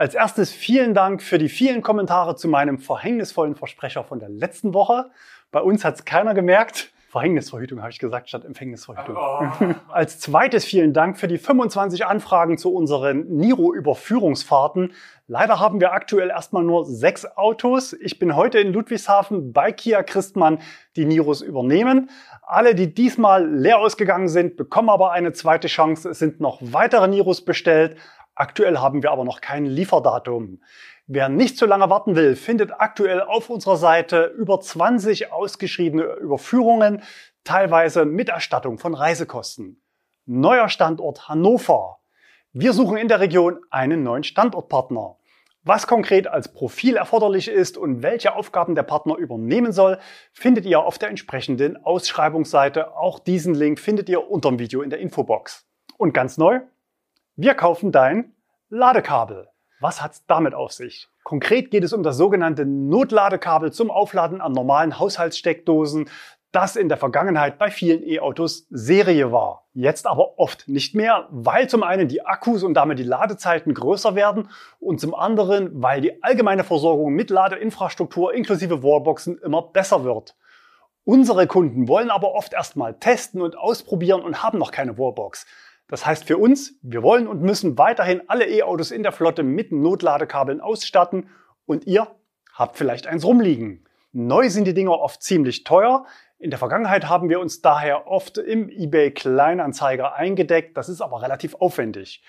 Als 0.00 0.14
erstes 0.14 0.50
vielen 0.50 0.94
Dank 0.94 1.22
für 1.22 1.36
die 1.36 1.50
vielen 1.50 1.82
Kommentare 1.82 2.34
zu 2.34 2.48
meinem 2.48 2.78
verhängnisvollen 2.78 3.54
Versprecher 3.54 4.02
von 4.02 4.18
der 4.18 4.30
letzten 4.30 4.72
Woche. 4.72 5.10
Bei 5.50 5.60
uns 5.60 5.84
hat 5.84 5.96
es 5.96 6.06
keiner 6.06 6.32
gemerkt. 6.32 6.90
Verhängnisverhütung 7.10 7.82
habe 7.82 7.90
ich 7.90 7.98
gesagt, 7.98 8.30
statt 8.30 8.46
Empfängnisverhütung. 8.46 9.14
Oh. 9.14 9.74
Als 9.92 10.18
zweites 10.18 10.64
vielen 10.64 10.94
Dank 10.94 11.18
für 11.18 11.28
die 11.28 11.36
25 11.36 12.06
Anfragen 12.06 12.56
zu 12.56 12.72
unseren 12.72 13.26
Niro-Überführungsfahrten. 13.28 14.94
Leider 15.26 15.60
haben 15.60 15.80
wir 15.80 15.92
aktuell 15.92 16.30
erstmal 16.30 16.62
nur 16.62 16.86
sechs 16.86 17.26
Autos. 17.36 17.92
Ich 17.92 18.18
bin 18.18 18.34
heute 18.34 18.58
in 18.58 18.72
Ludwigshafen 18.72 19.52
bei 19.52 19.70
Kia 19.70 20.02
Christmann, 20.02 20.60
die 20.96 21.04
Niros 21.04 21.42
übernehmen. 21.42 22.08
Alle, 22.42 22.74
die 22.74 22.94
diesmal 22.94 23.46
leer 23.46 23.80
ausgegangen 23.80 24.28
sind, 24.28 24.56
bekommen 24.56 24.88
aber 24.88 25.12
eine 25.12 25.32
zweite 25.32 25.68
Chance. 25.68 26.08
Es 26.08 26.18
sind 26.18 26.40
noch 26.40 26.58
weitere 26.62 27.06
Niros 27.06 27.44
bestellt. 27.44 27.96
Aktuell 28.40 28.78
haben 28.78 29.02
wir 29.02 29.10
aber 29.10 29.24
noch 29.24 29.42
kein 29.42 29.66
Lieferdatum. 29.66 30.62
Wer 31.06 31.28
nicht 31.28 31.58
so 31.58 31.66
lange 31.66 31.90
warten 31.90 32.16
will, 32.16 32.36
findet 32.36 32.72
aktuell 32.72 33.20
auf 33.20 33.50
unserer 33.50 33.76
Seite 33.76 34.32
über 34.34 34.58
20 34.58 35.30
ausgeschriebene 35.30 36.04
Überführungen, 36.04 37.02
teilweise 37.44 38.06
mit 38.06 38.30
Erstattung 38.30 38.78
von 38.78 38.94
Reisekosten. 38.94 39.82
Neuer 40.24 40.70
Standort 40.70 41.28
Hannover. 41.28 41.98
Wir 42.54 42.72
suchen 42.72 42.96
in 42.96 43.08
der 43.08 43.20
Region 43.20 43.60
einen 43.68 44.04
neuen 44.04 44.24
Standortpartner. 44.24 45.18
Was 45.62 45.86
konkret 45.86 46.26
als 46.26 46.50
Profil 46.54 46.96
erforderlich 46.96 47.46
ist 47.46 47.76
und 47.76 48.02
welche 48.02 48.34
Aufgaben 48.34 48.74
der 48.74 48.84
Partner 48.84 49.16
übernehmen 49.16 49.72
soll, 49.72 49.98
findet 50.32 50.64
ihr 50.64 50.80
auf 50.80 50.96
der 50.96 51.10
entsprechenden 51.10 51.76
Ausschreibungsseite. 51.84 52.96
Auch 52.96 53.18
diesen 53.18 53.54
Link 53.54 53.78
findet 53.78 54.08
ihr 54.08 54.30
unter 54.30 54.48
dem 54.48 54.58
Video 54.58 54.80
in 54.80 54.88
der 54.88 55.00
Infobox. 55.00 55.66
Und 55.98 56.14
ganz 56.14 56.38
neu, 56.38 56.60
wir 57.42 57.54
kaufen 57.54 57.90
dein 57.90 58.34
Ladekabel. 58.68 59.48
Was 59.80 60.02
hat's 60.02 60.26
damit 60.26 60.52
auf 60.52 60.72
sich? 60.72 61.08
Konkret 61.24 61.70
geht 61.70 61.84
es 61.84 61.94
um 61.94 62.02
das 62.02 62.18
sogenannte 62.18 62.66
Notladekabel 62.66 63.72
zum 63.72 63.90
Aufladen 63.90 64.42
an 64.42 64.52
normalen 64.52 64.98
Haushaltssteckdosen, 64.98 66.10
das 66.52 66.76
in 66.76 66.90
der 66.90 66.98
Vergangenheit 66.98 67.56
bei 67.58 67.70
vielen 67.70 68.06
E-Autos 68.06 68.66
Serie 68.68 69.32
war. 69.32 69.64
Jetzt 69.72 70.06
aber 70.06 70.38
oft 70.38 70.68
nicht 70.68 70.94
mehr, 70.94 71.28
weil 71.30 71.66
zum 71.66 71.82
einen 71.82 72.08
die 72.08 72.26
Akkus 72.26 72.62
und 72.62 72.74
damit 72.74 72.98
die 72.98 73.04
Ladezeiten 73.04 73.72
größer 73.72 74.14
werden 74.14 74.50
und 74.78 75.00
zum 75.00 75.14
anderen, 75.14 75.82
weil 75.82 76.02
die 76.02 76.22
allgemeine 76.22 76.62
Versorgung 76.62 77.14
mit 77.14 77.30
Ladeinfrastruktur 77.30 78.34
inklusive 78.34 78.82
Wallboxen 78.82 79.38
immer 79.38 79.62
besser 79.62 80.04
wird. 80.04 80.36
Unsere 81.04 81.46
Kunden 81.46 81.88
wollen 81.88 82.10
aber 82.10 82.34
oft 82.34 82.52
erstmal 82.52 82.98
testen 82.98 83.40
und 83.40 83.56
ausprobieren 83.56 84.20
und 84.20 84.42
haben 84.42 84.58
noch 84.58 84.72
keine 84.72 84.98
Wallbox. 84.98 85.46
Das 85.90 86.06
heißt 86.06 86.24
für 86.24 86.38
uns, 86.38 86.78
wir 86.82 87.02
wollen 87.02 87.26
und 87.26 87.42
müssen 87.42 87.76
weiterhin 87.76 88.22
alle 88.28 88.48
E-Autos 88.48 88.92
in 88.92 89.02
der 89.02 89.10
Flotte 89.10 89.42
mit 89.42 89.72
Notladekabeln 89.72 90.60
ausstatten 90.60 91.28
und 91.66 91.84
ihr 91.84 92.06
habt 92.54 92.76
vielleicht 92.76 93.08
eins 93.08 93.24
rumliegen. 93.24 93.84
Neu 94.12 94.48
sind 94.50 94.66
die 94.66 94.74
Dinger 94.74 94.98
oft 94.98 95.20
ziemlich 95.20 95.64
teuer. 95.64 96.06
In 96.38 96.50
der 96.50 96.60
Vergangenheit 96.60 97.08
haben 97.08 97.28
wir 97.28 97.40
uns 97.40 97.60
daher 97.60 98.06
oft 98.06 98.38
im 98.38 98.68
eBay 98.68 99.10
Kleinanzeiger 99.10 100.14
eingedeckt. 100.14 100.76
Das 100.76 100.88
ist 100.88 101.00
aber 101.00 101.22
relativ 101.22 101.56
aufwendig. 101.56 102.22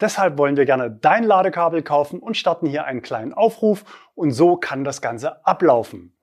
Deshalb 0.00 0.38
wollen 0.38 0.56
wir 0.56 0.64
gerne 0.64 0.88
dein 0.88 1.24
Ladekabel 1.24 1.82
kaufen 1.82 2.20
und 2.20 2.36
starten 2.36 2.66
hier 2.66 2.84
einen 2.84 3.02
kleinen 3.02 3.34
Aufruf 3.34 3.84
und 4.14 4.30
so 4.30 4.56
kann 4.56 4.84
das 4.84 5.02
Ganze 5.02 5.44
ablaufen. 5.44 6.16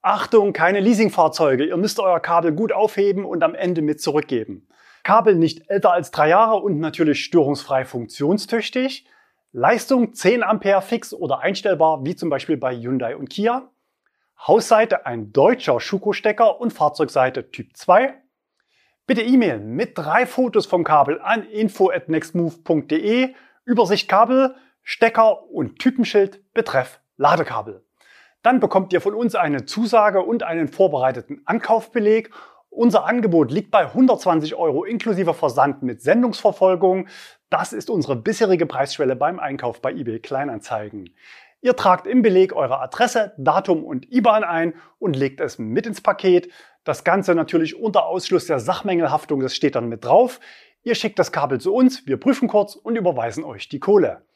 Achtung, 0.00 0.52
keine 0.52 0.78
Leasingfahrzeuge. 0.78 1.64
Ihr 1.64 1.76
müsst 1.76 1.98
euer 1.98 2.20
Kabel 2.20 2.52
gut 2.52 2.70
aufheben 2.70 3.24
und 3.24 3.42
am 3.42 3.56
Ende 3.56 3.82
mit 3.82 4.00
zurückgeben. 4.00 4.68
Kabel 5.06 5.36
nicht 5.36 5.70
älter 5.70 5.92
als 5.92 6.10
drei 6.10 6.30
Jahre 6.30 6.56
und 6.56 6.80
natürlich 6.80 7.22
störungsfrei 7.22 7.84
funktionstüchtig. 7.84 9.06
Leistung 9.52 10.14
10 10.14 10.42
Ampere 10.42 10.82
fix 10.82 11.14
oder 11.14 11.38
einstellbar, 11.38 12.04
wie 12.04 12.16
zum 12.16 12.28
Beispiel 12.28 12.56
bei 12.56 12.74
Hyundai 12.74 13.14
und 13.14 13.30
Kia. 13.30 13.70
Hausseite 14.36 15.06
ein 15.06 15.32
deutscher 15.32 15.78
Schuko-Stecker 15.78 16.60
und 16.60 16.72
Fahrzeugseite 16.72 17.52
Typ 17.52 17.76
2. 17.76 18.20
Bitte 19.06 19.22
E-Mail 19.22 19.60
mit 19.60 19.96
drei 19.96 20.26
Fotos 20.26 20.66
vom 20.66 20.82
Kabel 20.82 21.20
an 21.20 21.44
info@nextmove.de, 21.44 23.32
Übersicht 23.64 24.08
Kabel, 24.08 24.56
Stecker 24.82 25.48
und 25.52 25.78
Typenschild 25.78 26.52
betreff 26.52 26.98
Ladekabel. 27.16 27.84
Dann 28.42 28.58
bekommt 28.58 28.92
ihr 28.92 29.00
von 29.00 29.14
uns 29.14 29.36
eine 29.36 29.66
Zusage 29.66 30.22
und 30.22 30.42
einen 30.42 30.66
vorbereiteten 30.66 31.42
Ankaufbeleg 31.44 32.32
unser 32.76 33.06
Angebot 33.06 33.50
liegt 33.50 33.70
bei 33.70 33.86
120 33.86 34.54
Euro 34.54 34.84
inklusive 34.84 35.34
Versand 35.34 35.82
mit 35.82 36.02
Sendungsverfolgung. 36.02 37.08
Das 37.48 37.72
ist 37.72 37.88
unsere 37.88 38.16
bisherige 38.16 38.66
Preisschwelle 38.66 39.16
beim 39.16 39.38
Einkauf 39.38 39.80
bei 39.80 39.92
eBay 39.92 40.20
Kleinanzeigen. 40.20 41.10
Ihr 41.62 41.74
tragt 41.74 42.06
im 42.06 42.20
Beleg 42.20 42.54
eure 42.54 42.80
Adresse, 42.80 43.32
Datum 43.38 43.82
und 43.82 44.12
IBAN 44.12 44.44
ein 44.44 44.74
und 44.98 45.16
legt 45.16 45.40
es 45.40 45.58
mit 45.58 45.86
ins 45.86 46.02
Paket. 46.02 46.52
Das 46.84 47.02
Ganze 47.02 47.34
natürlich 47.34 47.80
unter 47.80 48.06
Ausschluss 48.06 48.46
der 48.46 48.60
Sachmängelhaftung, 48.60 49.40
das 49.40 49.56
steht 49.56 49.74
dann 49.74 49.88
mit 49.88 50.04
drauf. 50.04 50.38
Ihr 50.82 50.94
schickt 50.94 51.18
das 51.18 51.32
Kabel 51.32 51.58
zu 51.58 51.74
uns, 51.74 52.06
wir 52.06 52.18
prüfen 52.18 52.46
kurz 52.46 52.76
und 52.76 52.96
überweisen 52.96 53.42
euch 53.42 53.70
die 53.70 53.80
Kohle. 53.80 54.26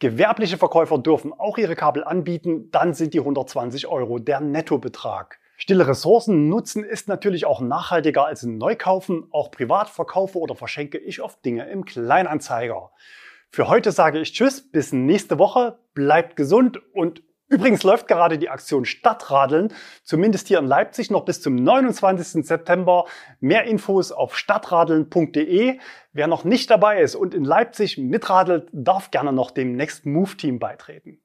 Gewerbliche 0.00 0.58
Verkäufer 0.58 0.98
dürfen 0.98 1.32
auch 1.32 1.56
ihre 1.58 1.76
Kabel 1.76 2.02
anbieten, 2.02 2.70
dann 2.72 2.92
sind 2.92 3.14
die 3.14 3.20
120 3.20 3.86
Euro 3.86 4.18
der 4.18 4.40
Nettobetrag. 4.40 5.38
Stille 5.56 5.86
Ressourcen 5.86 6.48
nutzen 6.48 6.82
ist 6.82 7.08
natürlich 7.08 7.46
auch 7.46 7.60
nachhaltiger 7.60 8.26
als 8.26 8.42
Neukaufen. 8.42 9.28
Auch 9.30 9.50
privat 9.50 9.88
verkaufe 9.88 10.38
oder 10.38 10.56
verschenke 10.56 10.98
ich 10.98 11.22
oft 11.22 11.44
Dinge 11.44 11.68
im 11.70 11.84
Kleinanzeiger. 11.84 12.90
Für 13.50 13.68
heute 13.68 13.92
sage 13.92 14.18
ich 14.18 14.32
Tschüss, 14.32 14.68
bis 14.72 14.92
nächste 14.92 15.38
Woche. 15.38 15.78
Bleibt 15.94 16.34
gesund 16.34 16.80
und 16.92 17.22
übrigens 17.48 17.84
läuft 17.84 18.08
gerade 18.08 18.36
die 18.36 18.48
Aktion 18.48 18.84
Stadtradeln, 18.84 19.72
zumindest 20.02 20.48
hier 20.48 20.58
in 20.58 20.66
Leipzig 20.66 21.12
noch 21.12 21.24
bis 21.24 21.40
zum 21.40 21.54
29. 21.54 22.44
September. 22.44 23.04
Mehr 23.38 23.62
Infos 23.62 24.10
auf 24.10 24.36
stadtradeln.de. 24.36 25.78
Wer 26.12 26.26
noch 26.26 26.42
nicht 26.42 26.68
dabei 26.68 27.00
ist 27.00 27.14
und 27.14 27.32
in 27.32 27.44
Leipzig 27.44 27.96
mitradelt, 27.96 28.68
darf 28.72 29.12
gerne 29.12 29.32
noch 29.32 29.52
dem 29.52 29.76
Next 29.76 30.04
Move 30.04 30.36
Team 30.36 30.58
beitreten. 30.58 31.23